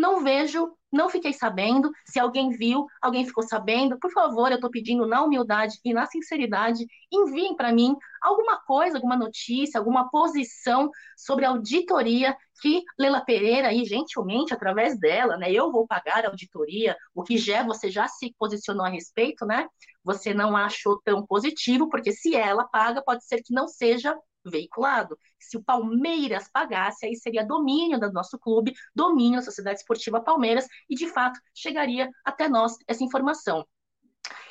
[0.01, 1.91] Não vejo, não fiquei sabendo.
[2.07, 6.07] Se alguém viu, alguém ficou sabendo, por favor, eu estou pedindo na humildade e na
[6.07, 13.21] sinceridade, enviem para mim alguma coisa, alguma notícia, alguma posição sobre a auditoria que Lela
[13.21, 17.91] Pereira, aí, gentilmente, através dela, né, eu vou pagar a auditoria, o que já você
[17.91, 19.69] já se posicionou a respeito, né?
[20.03, 25.19] Você não achou tão positivo, porque se ela paga, pode ser que não seja veiculado.
[25.39, 30.67] Se o Palmeiras pagasse, aí seria domínio do nosso clube, domínio da Sociedade Esportiva Palmeiras,
[30.89, 33.67] e de fato chegaria até nós essa informação.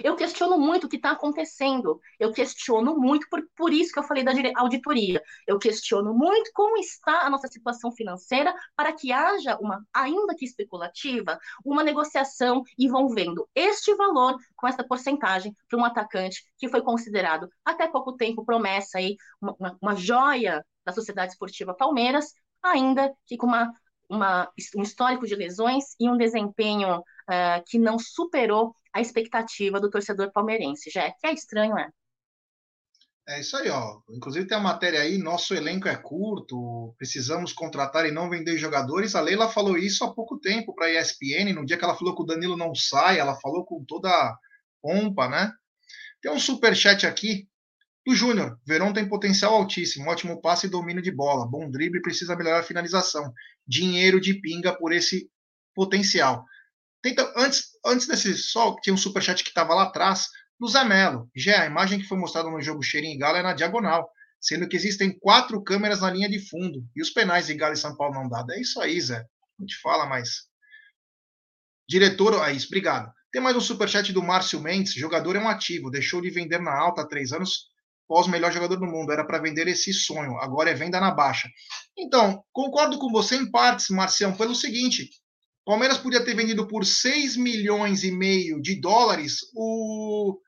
[0.04, 2.00] Eu questiono muito o que está acontecendo.
[2.20, 5.22] Eu questiono muito, por, por isso que eu falei da auditoria.
[5.48, 10.46] Eu questiono muito como está a nossa situação financeira para que haja uma, ainda que
[10.46, 17.50] especulativa, uma negociação envolvendo este valor com essa porcentagem para um atacante que foi considerado
[17.64, 23.38] até pouco tempo promessa aí, uma, uma, uma joia da Sociedade Esportiva Palmeiras, ainda que
[23.38, 23.72] com uma,
[24.10, 29.90] uma, um histórico de lesões e um desempenho uh, que não superou a expectativa do
[29.90, 30.90] torcedor palmeirense.
[30.90, 31.90] Já é que é estranho, é.
[33.30, 34.00] É isso aí, ó.
[34.10, 39.14] Inclusive tem a matéria aí, nosso elenco é curto, precisamos contratar e não vender jogadores.
[39.14, 42.16] A Leila falou isso há pouco tempo para a ESPN, no dia que ela falou
[42.16, 44.36] que o Danilo não sai, ela falou com toda
[44.82, 45.54] pompa, né?
[46.20, 47.48] Tem um super chat aqui
[48.04, 48.60] do Júnior.
[48.66, 52.64] Verão tem potencial altíssimo, ótimo passe e domínio de bola, bom drible, precisa melhorar a
[52.64, 53.32] finalização.
[53.68, 55.30] Dinheiro de pinga por esse
[55.76, 56.44] potencial.
[57.02, 60.28] Tenta, antes, antes desse só, tinha um superchat que estava lá atrás,
[60.60, 61.30] do Zé Melo.
[61.36, 64.10] Já a imagem que foi mostrada no jogo Cheirinho e Galo é na diagonal,
[64.42, 66.84] sendo que existem quatro câmeras na linha de fundo.
[66.96, 68.52] E os penais de Galo e São Paulo não dado.
[68.52, 69.24] É isso aí, Zé.
[69.58, 70.50] Não te fala mais.
[71.88, 73.12] Diretor, é isso, obrigado.
[73.32, 74.94] Tem mais um superchat do Márcio Mendes.
[74.94, 77.68] Jogador é um ativo, deixou de vender na alta há três anos,
[78.08, 79.12] pós melhor jogador do mundo.
[79.12, 81.48] Era para vender esse sonho, agora é venda na baixa.
[81.98, 85.10] Então, concordo com você em partes, Marcião, pelo seguinte:
[85.70, 90.42] Palmeiras podia ter vendido por 6 milhões e meio de dólares o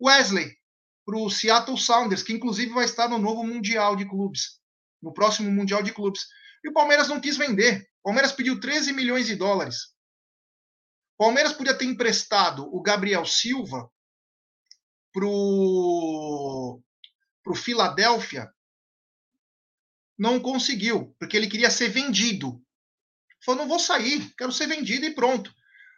[0.00, 0.56] Wesley
[1.04, 4.60] para o Seattle Sounders, que inclusive vai estar no novo Mundial de Clubes,
[5.02, 6.24] no próximo Mundial de Clubes.
[6.62, 7.82] E o Palmeiras não quis vender.
[7.98, 9.86] O Palmeiras pediu 13 milhões de dólares.
[11.18, 13.90] O Palmeiras podia ter emprestado o Gabriel Silva
[15.12, 16.80] pro
[17.42, 18.48] pro Philadelphia.
[20.16, 22.64] Não conseguiu, porque ele queria ser vendido.
[23.44, 25.50] Falou, não vou sair, quero ser vendido e pronto.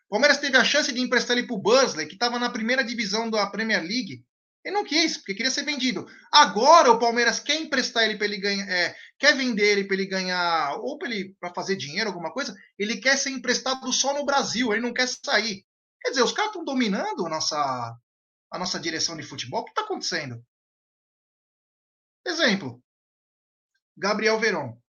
[0.07, 2.85] O Palmeiras teve a chance de emprestar ele para o Bursley, que estava na primeira
[2.85, 4.25] divisão da Premier League.
[4.65, 6.07] Ele não quis, porque queria ser vendido.
[6.31, 10.07] Agora o Palmeiras quer emprestar ele para ele ganhar, é, quer vender ele para ele
[10.07, 12.55] ganhar, ou para ele para fazer dinheiro, alguma coisa.
[12.79, 15.65] Ele quer ser emprestado só no Brasil, ele não quer sair.
[16.01, 17.97] Quer dizer, os caras estão dominando a nossa,
[18.51, 19.63] a nossa direção de futebol.
[19.63, 20.45] O que está acontecendo?
[22.25, 22.83] Exemplo:
[23.97, 24.82] Gabriel Veron.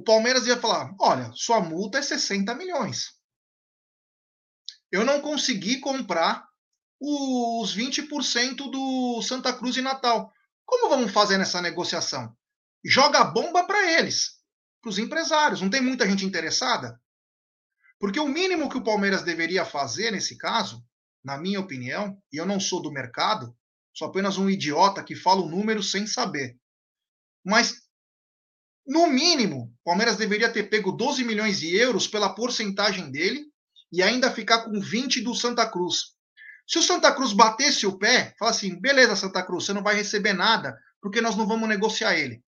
[0.00, 3.12] O Palmeiras ia falar: olha, sua multa é 60 milhões.
[4.90, 6.48] Eu não consegui comprar
[6.98, 10.32] os 20% do Santa Cruz e Natal.
[10.64, 12.34] Como vamos fazer nessa negociação?
[12.82, 14.38] Joga bomba para eles,
[14.80, 15.60] para os empresários.
[15.60, 16.98] Não tem muita gente interessada?
[17.98, 20.82] Porque o mínimo que o Palmeiras deveria fazer nesse caso,
[21.22, 23.54] na minha opinião, e eu não sou do mercado,
[23.92, 26.58] sou apenas um idiota que fala o número sem saber.
[27.44, 27.89] Mas,
[28.90, 33.46] no mínimo, o Palmeiras deveria ter pego 12 milhões de euros pela porcentagem dele
[33.92, 36.16] e ainda ficar com 20 do Santa Cruz.
[36.66, 39.94] Se o Santa Cruz batesse o pé, fala assim: beleza, Santa Cruz, você não vai
[39.94, 42.42] receber nada, porque nós não vamos negociar ele.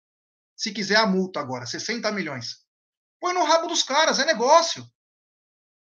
[0.55, 2.59] Se quiser a multa agora, 60 milhões.
[3.19, 4.87] Põe no rabo dos caras, é negócio.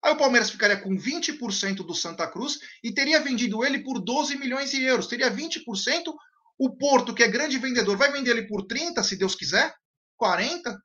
[0.05, 4.39] Aí o Palmeiras ficaria com 20% do Santa Cruz e teria vendido ele por 12
[4.39, 5.09] milhões de euros.
[5.09, 6.15] Teria 20%.
[6.57, 9.75] O Porto, que é grande vendedor, vai vender ele por 30, se Deus quiser,
[10.25, 10.83] 40,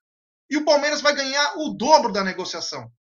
[0.50, 2.92] e o Palmeiras vai ganhar o dobro da negociação.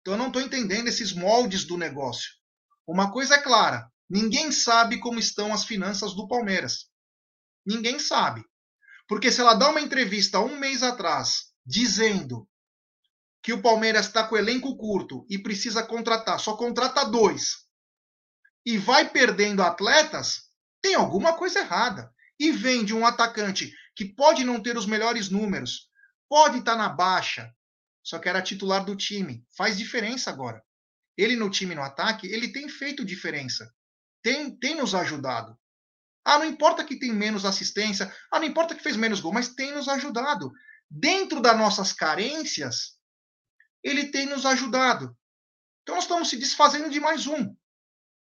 [0.00, 2.30] Então eu não estou entendendo esses moldes do negócio.
[2.86, 6.88] Uma coisa é clara: ninguém sabe como estão as finanças do Palmeiras.
[7.66, 8.44] Ninguém sabe.
[9.08, 12.48] Porque se ela dá uma entrevista um mês atrás dizendo
[13.42, 17.66] que o Palmeiras está com elenco curto e precisa contratar, só contrata dois,
[18.64, 20.42] e vai perdendo atletas,
[20.80, 22.08] tem alguma coisa errada.
[22.38, 25.88] E vende um atacante que pode não ter os melhores números,
[26.28, 27.54] pode estar tá na baixa,
[28.02, 29.44] só que era titular do time.
[29.56, 30.62] Faz diferença agora.
[31.16, 33.72] Ele no time no ataque, ele tem feito diferença.
[34.22, 35.58] Tem, tem nos ajudado.
[36.24, 39.48] Ah, não importa que tem menos assistência, ah, não importa que fez menos gol, mas
[39.48, 40.52] tem nos ajudado.
[40.88, 42.96] Dentro das nossas carências,
[43.82, 45.16] ele tem nos ajudado.
[45.82, 47.54] Então nós estamos se desfazendo de mais um.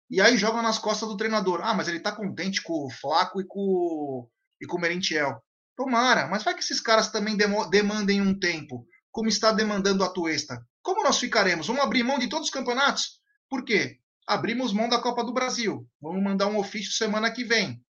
[0.10, 1.62] E aí joga nas costas do treinador.
[1.64, 5.42] Ah, mas ele está contente com o Flaco e com, e com o Merentiel.
[5.82, 10.64] Tomara, mas vai que esses caras também demandem um tempo, como está demandando a Tuesta.
[10.84, 11.66] Como nós ficaremos?
[11.66, 13.20] Vamos abrir mão de todos os campeonatos?
[13.50, 14.00] Por quê?
[14.28, 15.90] Abrimos mão da Copa do Brasil.
[16.00, 17.84] Vamos mandar um ofício semana que vem.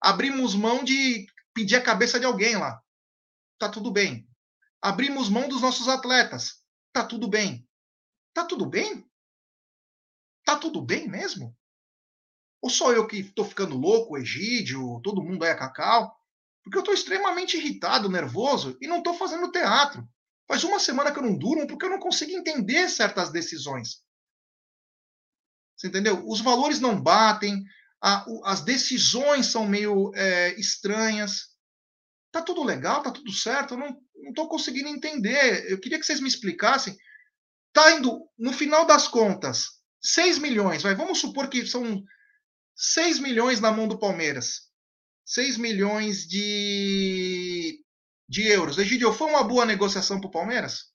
[0.00, 2.80] Abrimos mão de pedir a cabeça de alguém lá.
[3.58, 4.24] Tá tudo bem.
[4.80, 6.62] Abrimos mão dos nossos atletas.
[6.92, 7.66] Tá tudo bem.
[8.32, 9.04] Tá tudo bem?
[10.44, 11.52] Tá tudo bem mesmo?
[12.62, 16.16] Ou só eu que estou ficando louco, Egídio, todo mundo é cacau?
[16.68, 20.06] Porque eu estou extremamente irritado, nervoso e não estou fazendo teatro.
[20.46, 24.02] Faz uma semana que eu não durmo porque eu não consigo entender certas decisões.
[25.74, 26.22] Você entendeu?
[26.28, 27.64] Os valores não batem,
[28.02, 31.56] a, as decisões são meio é, estranhas.
[32.30, 33.98] Tá tudo legal, tá tudo certo, eu não
[34.28, 35.70] estou conseguindo entender.
[35.70, 36.94] Eu queria que vocês me explicassem.
[37.72, 42.02] Tá indo, no final das contas, 6 milhões, vai, vamos supor que são
[42.76, 44.67] 6 milhões na mão do Palmeiras.
[45.28, 47.84] 6 milhões de
[48.26, 48.78] de euros.
[48.78, 50.92] Egidio, foi uma boa negociação para o Palmeiras?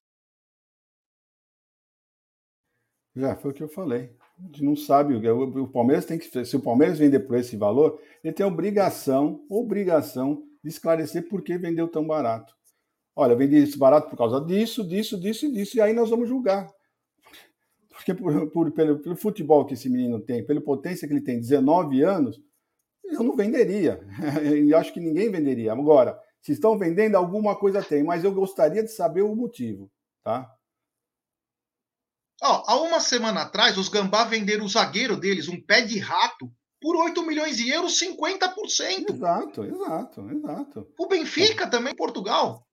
[3.14, 4.10] Já, foi o que eu falei.
[4.38, 5.14] A gente não sabe.
[5.14, 6.44] O Palmeiras tem que.
[6.44, 11.56] Se o Palmeiras vender por esse valor, ele tem obrigação, obrigação de esclarecer por que
[11.56, 12.52] vendeu tão barato.
[13.14, 16.28] Olha, vendi isso barato por causa disso, disso, disso e disso, e aí nós vamos
[16.28, 16.68] julgar.
[17.88, 21.38] Porque por, por, pelo, pelo futebol que esse menino tem, pela potência que ele tem,
[21.38, 22.40] 19 anos,
[23.04, 24.00] eu não venderia.
[24.66, 25.72] E acho que ninguém venderia.
[25.72, 29.90] Agora, se estão vendendo, alguma coisa tem, mas eu gostaria de saber o motivo,
[30.22, 30.50] tá?
[32.42, 36.52] Ó, há uma semana atrás, os Gambá venderam o zagueiro deles, um pé de rato,
[36.80, 39.14] por 8 milhões de euros, 50%.
[39.14, 40.86] Exato, exato, exato.
[40.98, 42.66] O Benfica também, Portugal.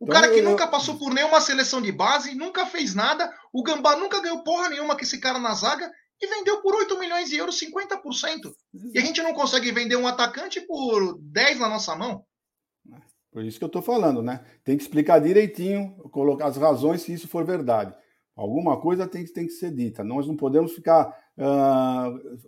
[0.00, 0.44] O então, cara que eu...
[0.44, 4.68] nunca passou por nenhuma seleção de base, nunca fez nada, o Gambá nunca ganhou porra
[4.68, 5.90] nenhuma com esse cara na zaga
[6.20, 8.52] e vendeu por 8 milhões de euros 50%.
[8.94, 12.24] E a gente não consegue vender um atacante por 10 na nossa mão.
[13.30, 14.42] Por isso que eu estou falando, né?
[14.64, 17.94] Tem que explicar direitinho, colocar as razões se isso for verdade.
[18.34, 20.02] Alguma coisa tem, tem que ser dita.
[20.02, 22.38] Nós não podemos ficar uh,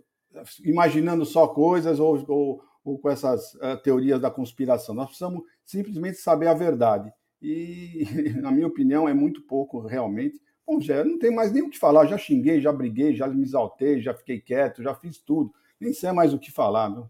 [0.63, 4.95] imaginando só coisas ou, ou, ou com essas uh, teorias da conspiração.
[4.95, 7.11] Nós precisamos simplesmente saber a verdade.
[7.39, 8.03] E,
[8.41, 10.39] na minha opinião, é muito pouco realmente.
[10.69, 12.05] Bom, já não tem mais nem o que falar.
[12.05, 15.51] Já xinguei, já briguei, já me exaltei, já fiquei quieto, já fiz tudo.
[15.79, 17.09] Nem sei mais o que falar, meu.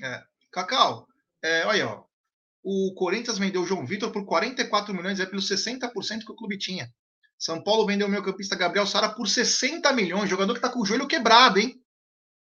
[0.00, 0.24] É.
[0.50, 1.06] Cacau,
[1.42, 2.04] é, olha, ó,
[2.62, 6.56] o Corinthians vendeu o João Vitor por 44 milhões, é pelos 60% que o clube
[6.56, 6.90] tinha.
[7.38, 10.80] São Paulo vendeu o meu campista Gabriel Sara por 60 milhões, jogador que está com
[10.80, 11.82] o joelho quebrado, hein?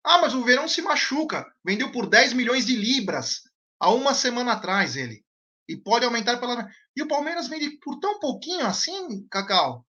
[0.04, 1.44] Ah, mas o Verão se machuca.
[1.64, 3.42] Vendeu por 10 milhões de libras
[3.80, 5.21] há uma semana atrás ele.
[5.68, 6.68] E pode aumentar pela.
[6.96, 9.86] E o Palmeiras vende por tão pouquinho assim, Cacau?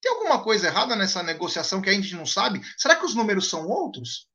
[0.00, 2.60] Tem alguma coisa errada nessa negociação que a gente não sabe?
[2.76, 4.28] Será que os números são outros?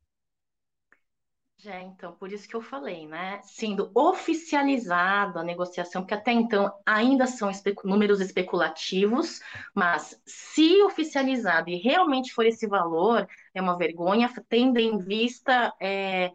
[1.64, 3.39] Já, então, por isso que eu falei, né?
[3.43, 9.39] Sendo oficializado a negociação, porque até então ainda são especu números especulativos,
[9.76, 16.32] mas se oficializado e realmente for esse valor, é uma vergonha, tendo em vista é,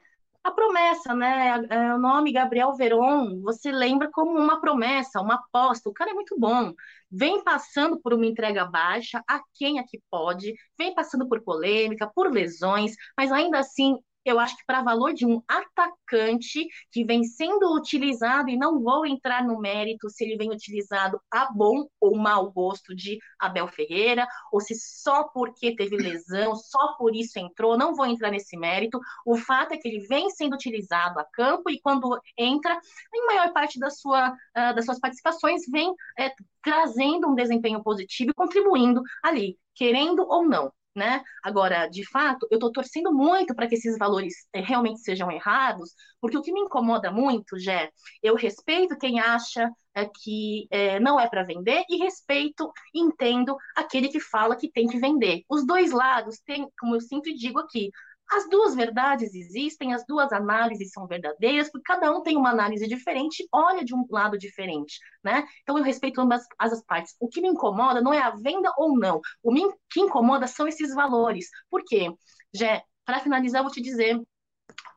[0.46, 1.66] a promessa, né?
[1.70, 5.88] É, o nome Gabriel Veron, você lembra como uma promessa, uma aposta.
[5.88, 6.72] O cara é muito bom.
[7.10, 12.30] Vem passando por uma entrega baixa, a quem aqui pode, vem passando por polêmica, por
[12.32, 13.96] lesões, mas ainda assim
[14.30, 19.06] eu acho que para valor de um atacante que vem sendo utilizado, e não vou
[19.06, 24.26] entrar no mérito se ele vem utilizado a bom ou mau gosto de Abel Ferreira,
[24.52, 29.00] ou se só porque teve lesão, só por isso entrou, não vou entrar nesse mérito.
[29.24, 32.78] O fato é que ele vem sendo utilizado a campo e quando entra,
[33.14, 38.30] em maior parte da sua, uh, das suas participações, vem é, trazendo um desempenho positivo
[38.30, 41.22] e contribuindo ali, querendo ou não né?
[41.44, 45.90] Agora, de fato, eu estou torcendo muito para que esses valores é, realmente sejam errados,
[46.20, 47.90] porque o que me incomoda muito, Jé,
[48.22, 54.08] eu respeito quem acha é, que é, não é para vender e respeito, entendo aquele
[54.08, 55.42] que fala que tem que vender.
[55.48, 57.90] Os dois lados têm, como eu sempre digo aqui,
[58.30, 62.86] as duas verdades existem, as duas análises são verdadeiras, porque cada um tem uma análise
[62.86, 65.46] diferente, olha de um lado diferente, né?
[65.62, 67.14] Então eu respeito ambas as partes.
[67.20, 69.20] O que me incomoda não é a venda ou não.
[69.42, 69.52] O
[69.90, 71.46] que incomoda são esses valores.
[71.70, 72.10] Por quê?
[72.54, 74.20] Já para finalizar, eu vou te dizer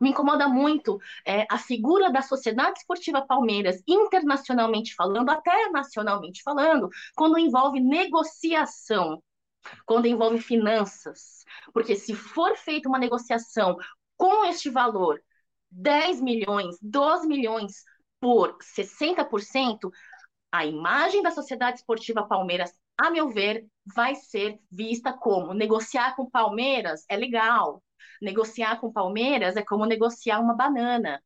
[0.02, 6.90] me incomoda muito é, a figura da Sociedade Esportiva Palmeiras, internacionalmente falando, até nacionalmente falando,
[7.16, 9.22] quando envolve negociação,
[9.86, 11.44] quando envolve finanças,
[11.74, 13.76] porque se for feita uma negociação
[14.18, 15.22] com este valor,
[15.72, 17.84] 10 milhões, 12 milhões
[18.20, 19.90] por 60%,
[20.52, 26.30] a imagem da Sociedade Esportiva Palmeiras, a meu ver, vai ser vista como negociar com
[26.30, 27.84] Palmeiras é legal.
[28.22, 31.24] Negociar com Palmeiras é como negociar uma banana.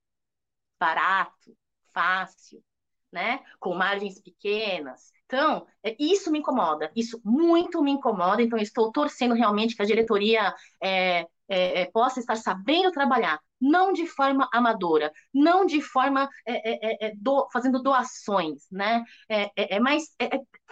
[0.80, 1.56] Barato,
[1.94, 2.64] fácil,
[3.12, 3.40] né?
[3.60, 5.12] Com margens pequenas.
[5.34, 8.44] Então, é, isso me incomoda, isso muito me incomoda.
[8.44, 13.94] Então, estou torcendo realmente que a diretoria é, é, é, possa estar sabendo trabalhar, não
[13.94, 19.04] de forma amadora, não de forma é, é, do, fazendo doações, né?
[19.30, 20.04] É, mais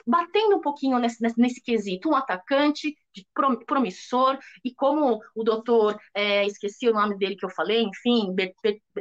[0.06, 3.26] batendo um pouquinho nesse, nesse, nesse, quesito, um atacante de
[3.68, 5.98] promissor, e como o doutor,
[6.46, 8.34] esqueci o nome dele que eu falei, enfim,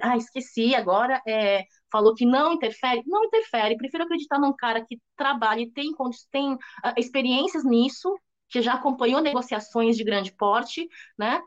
[0.03, 1.21] ah, esqueci agora,
[1.91, 3.77] falou que não interfere, não interfere.
[3.77, 5.93] Prefiro acreditar num cara que trabalha e tem,
[6.31, 6.59] tem uh,
[6.97, 8.15] experiências nisso,
[8.49, 10.89] que já acompanhou negociações de grande porte,
[11.19, 11.41] né?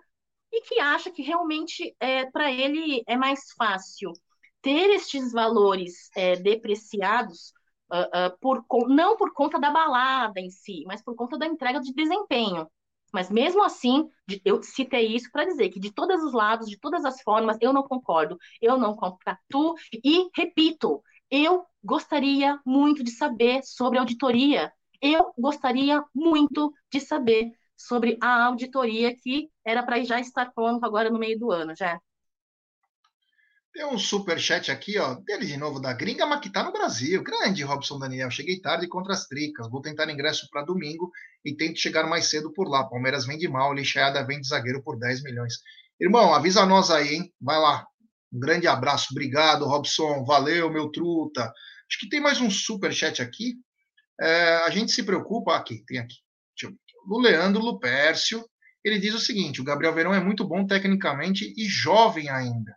[0.54, 4.14] E que acha que realmente é, para ele é mais fácil
[4.62, 7.52] ter estes valores é, depreciados
[7.92, 11.80] uh, uh, por, não por conta da balada em si, mas por conta da entrega
[11.80, 12.68] de desempenho.
[13.12, 14.08] Mas mesmo assim,
[14.46, 17.74] eu citei isso para dizer que de todos os lados, de todas as formas, eu
[17.74, 24.72] não concordo, eu não compactuo e repito, eu gostaria muito de saber sobre auditoria.
[25.02, 31.10] Eu gostaria muito de saber sobre a auditoria que era para já estar pronto agora
[31.10, 32.00] no meio do ano, já.
[33.74, 36.72] Tem um super chat aqui, ó, dele de novo da gringa, mas que tá no
[36.72, 37.24] Brasil.
[37.24, 38.30] Grande Robson Daniel.
[38.30, 39.68] Cheguei tarde contra as tricas.
[39.68, 41.12] Vou tentar ingresso para domingo
[41.44, 42.84] e tento chegar mais cedo por lá.
[42.84, 45.56] Palmeiras vende mal, lixada vende zagueiro por 10 milhões.
[46.00, 47.34] Irmão, avisa nós aí, hein?
[47.42, 47.84] Vai lá.
[48.32, 49.08] Um grande abraço.
[49.10, 50.24] Obrigado, Robson.
[50.24, 51.52] Valeu, meu truta.
[51.90, 53.56] Acho que tem mais um super chat aqui.
[54.22, 55.56] É, a gente se preocupa.
[55.56, 56.18] Aqui, tem aqui.
[57.08, 58.46] Do Leandro Lupércio.
[58.84, 62.74] Ele diz o seguinte: o Gabriel Verão é muito bom tecnicamente e jovem ainda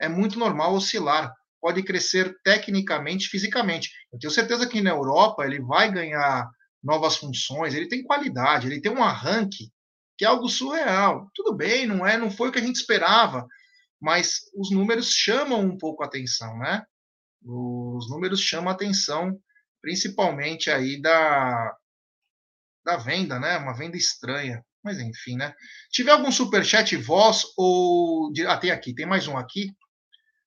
[0.00, 3.90] é muito normal oscilar, pode crescer tecnicamente, fisicamente.
[4.10, 6.50] Eu tenho certeza que na Europa ele vai ganhar
[6.82, 9.70] novas funções, ele tem qualidade, ele tem um arranque
[10.16, 11.30] que é algo surreal.
[11.34, 13.46] Tudo bem, não é, não foi o que a gente esperava.
[14.00, 16.82] mas os números chamam um pouco a atenção, né?
[17.44, 19.38] Os números chamam a atenção,
[19.82, 21.76] principalmente aí da,
[22.84, 23.56] da venda, né?
[23.58, 24.64] Uma venda estranha.
[24.82, 25.54] Mas enfim, né?
[25.90, 28.32] Tiver algum superchat voz ou.
[28.46, 29.70] Ah, tem aqui, tem mais um aqui.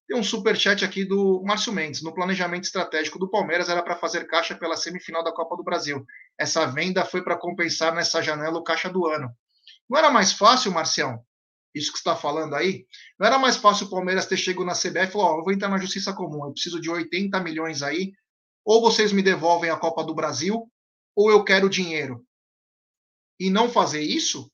[0.08, 2.02] Tem um superchat aqui do Márcio Mendes.
[2.02, 6.06] No planejamento estratégico do Palmeiras era para fazer caixa pela semifinal da Copa do Brasil.
[6.38, 9.32] Essa venda foi para compensar nessa janela o caixa do ano.
[9.90, 11.24] Não era mais fácil, Marcião,
[11.74, 12.86] isso que está falando aí?
[13.20, 15.44] Não era mais fácil o Palmeiras ter chegado na CBF e falou: Ó, oh, eu
[15.44, 18.12] vou entrar na justiça comum, eu preciso de 80 milhões aí,
[18.64, 20.70] ou vocês me devolvem a Copa do Brasil,
[21.16, 22.26] ou eu quero dinheiro.
[23.40, 24.52] E não fazer isso?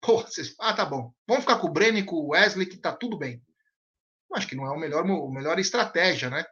[0.00, 0.54] Pô, vocês...
[0.58, 1.12] ah, tá bom.
[1.26, 3.42] Vamos ficar com o Breno e com o Wesley, que tá tudo bem.
[4.34, 6.44] Acho que não é o melhor, o melhor estratégia, né?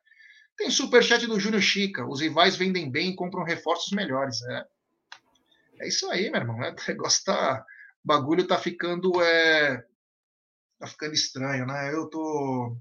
[0.57, 2.07] Tem superchat do Júnior Chica.
[2.07, 4.41] Os rivais vendem bem e compram reforços melhores.
[4.43, 4.65] É,
[5.81, 6.57] é isso aí, meu irmão.
[6.57, 6.75] Né?
[6.79, 7.65] O negócio tá.
[8.05, 9.21] O bagulho tá ficando.
[9.21, 9.85] É...
[10.79, 11.93] Tá ficando estranho, né?
[11.93, 12.77] Eu tô.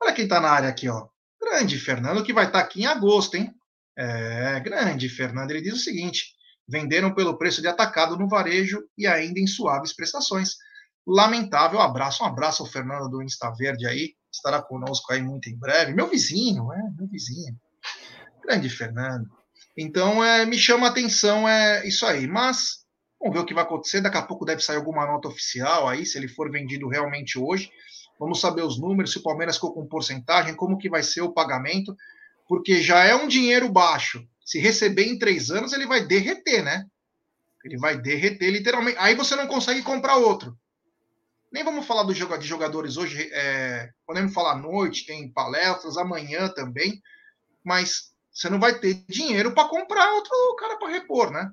[0.00, 1.08] Olha quem tá na área aqui, ó.
[1.40, 3.54] Grande Fernando, que vai estar tá aqui em agosto, hein?
[4.00, 5.50] É, grande Fernando.
[5.50, 6.34] Ele diz o seguinte:
[6.66, 10.54] venderam pelo preço de atacado no varejo e ainda em suaves prestações.
[11.06, 15.58] Lamentável abraço, um abraço ao Fernando do Insta Verde aí, estará conosco aí muito em
[15.58, 15.92] breve.
[15.92, 17.54] Meu vizinho, é, meu vizinho.
[18.42, 19.28] Grande Fernando.
[19.76, 22.26] Então, é, me chama a atenção é isso aí.
[22.26, 22.84] Mas,
[23.20, 24.00] vamos ver o que vai acontecer.
[24.00, 27.70] Daqui a pouco deve sair alguma nota oficial aí, se ele for vendido realmente hoje.
[28.18, 31.32] Vamos saber os números, se o Palmeiras ficou com porcentagem, como que vai ser o
[31.32, 31.94] pagamento,
[32.50, 34.26] porque já é um dinheiro baixo.
[34.44, 36.84] Se receber em três anos, ele vai derreter, né?
[37.64, 38.98] Ele vai derreter literalmente.
[38.98, 40.58] Aí você não consegue comprar outro.
[41.52, 43.30] Nem vamos falar do de jogadores hoje.
[43.32, 47.00] É, podemos falar à noite, tem palestras, amanhã também.
[47.64, 51.52] Mas você não vai ter dinheiro para comprar outro cara para repor, né?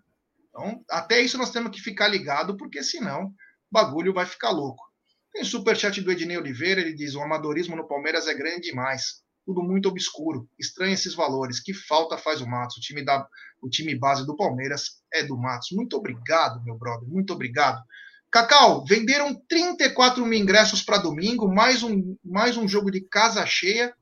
[0.49, 3.33] Então, até isso nós temos que ficar ligado, porque senão o
[3.69, 4.83] bagulho vai ficar louco.
[5.31, 9.26] Tem superchat do Ednei Oliveira, ele diz: o amadorismo no Palmeiras é grande demais.
[9.47, 10.45] Tudo muito obscuro.
[10.59, 11.61] Estranha esses valores.
[11.61, 12.75] Que falta faz o Matos?
[12.75, 13.25] O time, da,
[13.61, 15.69] o time base do Palmeiras é do Matos.
[15.71, 17.07] Muito obrigado, meu brother.
[17.07, 17.81] Muito obrigado.
[18.29, 23.95] Cacau, venderam 34 mil ingressos para domingo, mais um, mais um jogo de casa cheia.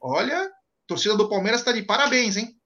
[0.00, 0.48] Olha,
[0.86, 2.56] torcida do Palmeiras está de parabéns, hein?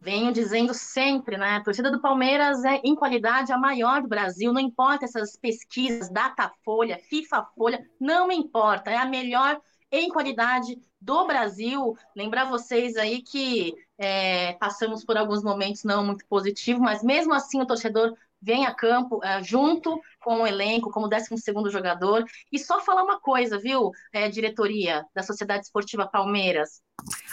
[0.00, 1.56] Venho dizendo sempre, né?
[1.56, 4.50] A torcida do Palmeiras é, em qualidade, a maior do Brasil.
[4.50, 8.90] Não importa essas pesquisas, Datafolha, FIFA Folha, não importa.
[8.90, 9.60] É a melhor
[9.90, 11.96] em qualidade do Brasil.
[12.14, 17.60] Lembrar vocês aí que é, passamos por alguns momentos não muito positivos, mas mesmo assim
[17.60, 21.28] o torcedor vem a campo é, junto com o elenco, como 12
[21.70, 22.24] jogador.
[22.50, 26.82] E só falar uma coisa, viu, é, diretoria da Sociedade Esportiva Palmeiras.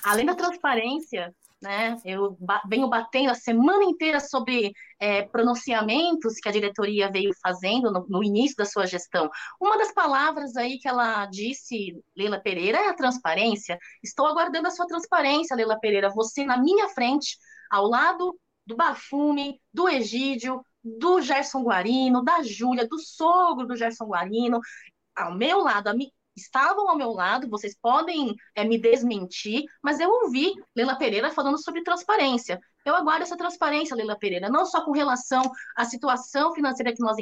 [0.04, 2.38] Além da transparência, né, eu
[2.70, 8.24] venho batendo a semana inteira sobre é, pronunciamentos que a diretoria veio fazendo no, no,
[8.24, 9.30] início da sua gestão.
[9.60, 13.78] Uma das palavras aí que ela disse, Leila Pereira, é a transparência.
[14.04, 16.12] Estou aguardando a sua transparência, Leila Pereira.
[16.14, 17.38] Você na minha frente,
[17.72, 24.06] ao lado do Bafume, do Egídio, do Gerson Guarino, da Júlia, do sogro do Gerson
[24.06, 24.60] Guarino,
[25.16, 25.90] ao meu lado,
[26.38, 31.62] estavam ao meu lado, vocês podem é, me desmentir, mas eu ouvi Leila Pereira falando
[31.62, 32.60] sobre transparência.
[32.86, 35.42] Eu aguardo essa transparência, Leila Pereira, não só com relação
[35.76, 37.18] à situação financeira que nós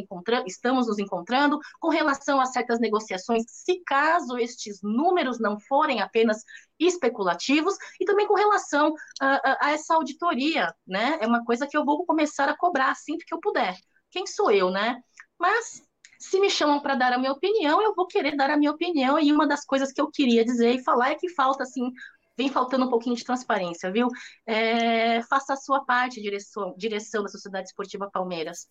[0.46, 6.44] estamos nos encontrando, com relação a certas negociações, se caso estes números não forem apenas
[6.80, 11.18] especulativos, e também com relação a, a, a essa auditoria, né?
[11.20, 13.76] É uma coisa que eu vou começar a cobrar sempre que eu puder.
[14.12, 15.02] Quem sou eu, né?
[15.40, 15.82] Mas
[16.20, 19.20] se me chamam para dar a minha opinião, eu vou querer dar a minha opinião.
[19.20, 21.92] E uma das coisas que eu queria dizer e falar é que falta, assim,
[22.38, 24.08] vem faltando um pouquinho de transparência, viu?
[24.46, 28.68] É, faça a sua parte, direção, direção da Sociedade Esportiva Palmeiras.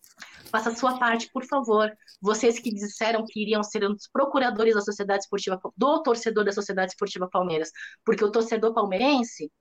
[0.51, 1.91] Faça a sua parte, por favor.
[2.21, 6.91] Vocês que disseram que iriam ser os procuradores da Sociedade Esportiva, do torcedor da Sociedade
[6.91, 7.71] Esportiva Palmeiras,
[8.03, 9.51] porque o torcedor palmeirense,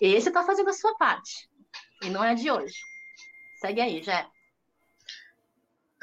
[0.00, 1.48] esse está fazendo a sua parte.
[2.02, 2.74] E não é de hoje.
[3.60, 4.26] Segue aí, Jé.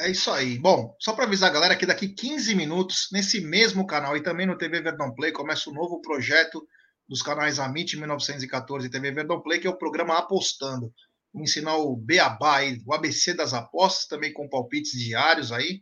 [0.04, 0.60] É isso aí.
[0.60, 4.46] Bom, só para avisar a galera que daqui 15 minutos, nesse mesmo canal e também
[4.46, 6.62] no TV Verdão Play, começa um novo projeto
[7.08, 10.94] dos canais Amit 1914 e TV Verdão Play, que é o programa Apostando.
[11.34, 15.82] Vou ensinar o Beabá, o ABC das apostas, também com palpites diários aí.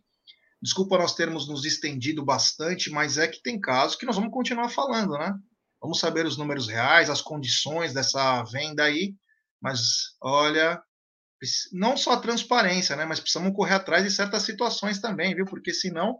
[0.61, 4.69] Desculpa nós termos nos estendido bastante, mas é que tem casos que nós vamos continuar
[4.69, 5.33] falando, né?
[5.81, 9.15] Vamos saber os números reais, as condições dessa venda aí.
[9.59, 10.79] Mas olha,
[11.71, 13.05] não só a transparência, né?
[13.05, 15.45] Mas precisamos correr atrás de certas situações também, viu?
[15.45, 16.19] Porque senão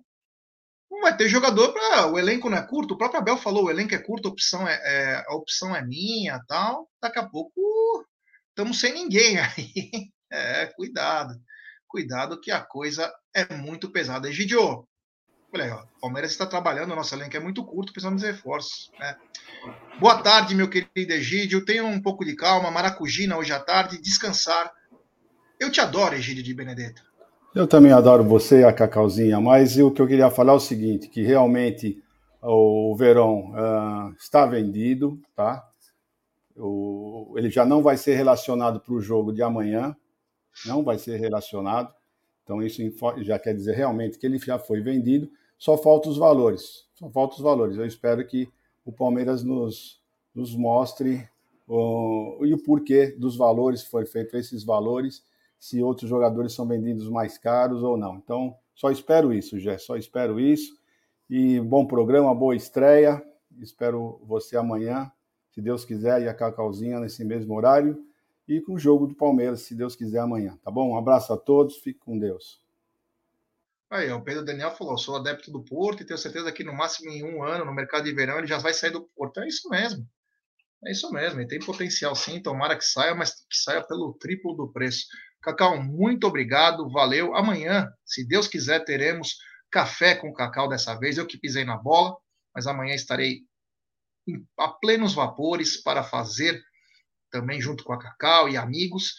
[0.90, 2.94] não vai ter jogador para o elenco não é curto.
[2.94, 5.82] O próprio Abel falou, o elenco é curto, a opção é, é a opção é
[5.82, 6.90] minha, tal.
[7.02, 7.54] Daqui a pouco
[8.50, 10.12] estamos sem ninguém aí.
[10.32, 11.34] É, cuidado,
[11.88, 14.30] cuidado que a coisa é muito pesada.
[14.30, 14.88] Egidio,
[15.54, 18.28] Olha aí, ó, o Palmeiras está trabalhando, o nosso elenco é muito curto, precisamos de
[18.28, 18.90] reforços.
[18.98, 19.18] Né?
[20.00, 21.66] Boa tarde, meu querido Egídio.
[21.66, 24.72] Tenha um pouco de calma, maracujina hoje à tarde, descansar.
[25.62, 27.04] Eu te adoro, Egídio de Benedetto.
[27.54, 31.08] Eu também adoro você, a Cacauzinha, mas o que eu queria falar é o seguinte,
[31.08, 32.02] que realmente
[32.42, 35.64] o Verão uh, está vendido, tá?
[36.58, 39.96] O, ele já não vai ser relacionado para o jogo de amanhã,
[40.66, 41.94] não vai ser relacionado.
[42.44, 42.82] Então isso
[43.20, 45.30] já quer dizer realmente que ele já foi vendido.
[45.60, 47.78] Só falta os valores, só falta os valores.
[47.78, 48.50] Eu espero que
[48.84, 50.02] o Palmeiras nos,
[50.34, 51.30] nos mostre
[51.68, 55.24] uh, e o porquê dos valores que foi feito esses valores,
[55.62, 58.16] se outros jogadores são vendidos mais caros ou não.
[58.16, 60.76] Então só espero isso, Jé, só espero isso.
[61.30, 63.24] E bom programa, boa estreia.
[63.60, 65.12] Espero você amanhã,
[65.52, 68.04] se Deus quiser, e a Cacauzinha nesse mesmo horário.
[68.48, 70.58] E com o jogo do Palmeiras, se Deus quiser, amanhã.
[70.64, 70.90] Tá bom?
[70.90, 72.60] Um abraço a todos, fique com Deus.
[73.88, 77.12] Aí, o Pedro Daniel falou: sou adepto do Porto e tenho certeza que no máximo
[77.12, 79.42] em um ano, no mercado de verão, ele já vai sair do Porto.
[79.42, 80.10] É isso mesmo.
[80.84, 81.40] É isso mesmo.
[81.40, 85.06] Ele tem potencial sim, tomara que saia, mas que saia pelo triplo do preço.
[85.42, 87.36] Cacau, muito obrigado, valeu.
[87.36, 89.38] Amanhã, se Deus quiser, teremos
[89.72, 91.18] café com cacau dessa vez.
[91.18, 92.16] Eu que pisei na bola,
[92.54, 93.42] mas amanhã estarei
[94.58, 96.62] a plenos vapores para fazer
[97.32, 99.16] também junto com a Cacau e amigos.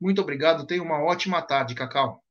[0.00, 2.24] Muito obrigado, tenha uma ótima tarde, Cacau.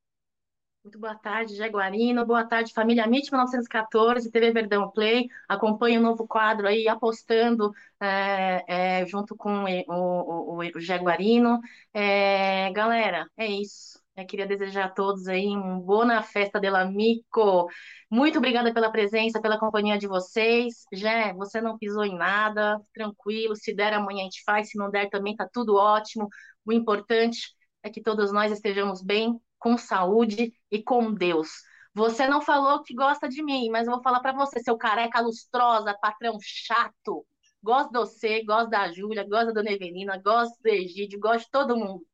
[0.82, 2.24] Muito boa tarde, Jaguarino.
[2.24, 5.28] Boa tarde, família MIT 1914, TV Verdão Play.
[5.46, 7.70] Acompanhe o um novo quadro aí, apostando
[8.00, 11.60] é, é, junto com o, o, o Jaguarino.
[11.92, 14.00] É, galera, é isso.
[14.16, 17.68] Eu queria desejar a todos aí um boa festa del amigo.
[18.10, 20.84] Muito obrigada pela presença, pela companhia de vocês.
[20.92, 23.54] Jé, você não pisou em nada, tranquilo.
[23.54, 26.28] Se der amanhã a gente faz, se não der também tá tudo ótimo.
[26.64, 31.48] O importante é que todos nós estejamos bem, com saúde e com Deus.
[31.94, 35.20] Você não falou que gosta de mim, mas eu vou falar para você, seu careca
[35.20, 37.26] lustrosa, patrão chato.
[37.62, 41.50] Gosto de você, gosto da Júlia, gosto da Dona Evelina, gosto do Egídio, gosto de
[41.50, 42.04] todo mundo.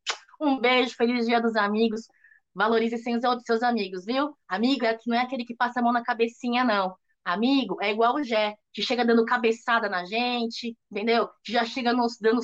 [0.41, 2.03] Um beijo, feliz dia dos amigos.
[2.55, 4.37] Valorize seus, seus amigos, viu?
[4.49, 6.97] Amigo é, não é aquele que passa a mão na cabecinha, não.
[7.25, 11.29] Amigo é igual o Jé, que chega dando cabeçada na gente, entendeu?
[11.45, 12.41] Que já chega nos dando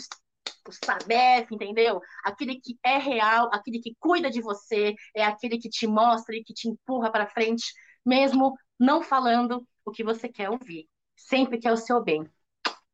[0.68, 2.00] os, os entendeu?
[2.24, 6.44] Aquele que é real, aquele que cuida de você, é aquele que te mostra e
[6.44, 7.72] que te empurra para frente,
[8.04, 10.88] mesmo não falando o que você quer ouvir.
[11.16, 12.28] Sempre quer o seu bem.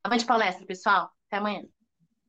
[0.02, 1.10] Avante palestra, pessoal.
[1.26, 1.62] Até amanhã.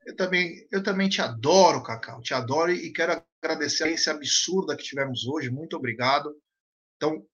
[0.05, 4.75] Eu também, eu também te adoro, Cacau, te adoro e quero agradecer a esse absurda
[4.75, 5.49] que tivemos hoje.
[5.49, 6.35] Muito obrigado.
[6.95, 7.25] Então,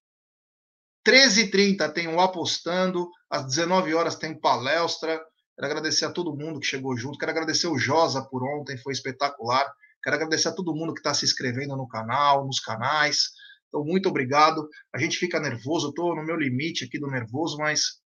[1.05, 5.23] 13h30 tem o Apostando, às 19 horas tem palestra.
[5.55, 7.17] Quero agradecer a todo mundo que chegou junto.
[7.17, 9.71] Quero agradecer o Josa por ontem, foi espetacular.
[10.03, 13.29] Quero agradecer a todo mundo que está se inscrevendo no canal, nos canais.
[13.67, 14.67] Então, muito obrigado.
[14.93, 18.01] A gente fica nervoso, estou no meu limite aqui do nervoso, mas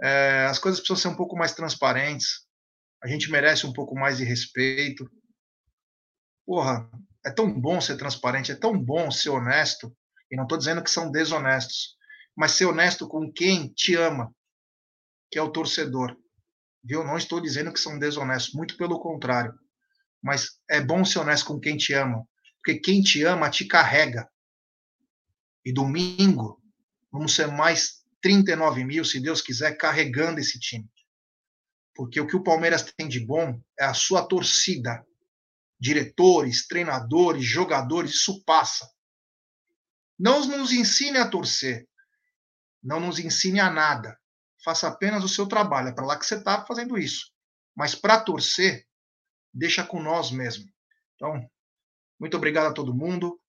[0.00, 2.48] é, as coisas precisam ser um pouco mais transparentes
[3.02, 5.08] a gente merece um pouco mais de respeito.
[6.44, 6.90] Porra,
[7.24, 9.94] é tão bom ser transparente, é tão bom ser honesto.
[10.30, 11.96] E não estou dizendo que são desonestos,
[12.36, 14.34] mas ser honesto com quem te ama,
[15.30, 16.16] que é o torcedor.
[16.82, 17.04] Viu?
[17.04, 19.52] Não estou dizendo que são desonestos, muito pelo contrário.
[20.22, 22.26] Mas é bom ser honesto com quem te ama,
[22.56, 24.28] porque quem te ama te carrega.
[25.64, 26.62] E domingo,
[27.10, 30.88] vamos ser mais 39 mil, se Deus quiser, carregando esse time.
[31.94, 35.04] Porque o que o Palmeiras tem de bom é a sua torcida.
[35.80, 38.88] Diretores, treinadores, jogadores, isso passa.
[40.18, 41.88] Não nos ensine a torcer.
[42.82, 44.18] Não nos ensine a nada.
[44.64, 45.88] Faça apenas o seu trabalho.
[45.88, 47.30] É para lá que você está fazendo isso.
[47.76, 48.86] Mas para torcer,
[49.52, 50.64] deixa com nós mesmo.
[51.14, 51.48] Então,
[52.18, 53.40] muito obrigado a todo mundo.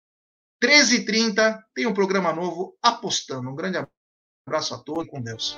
[0.63, 3.49] 13h30 tem um programa novo apostando.
[3.49, 3.77] Um grande
[4.47, 5.09] abraço a todos.
[5.09, 5.57] Com Deus.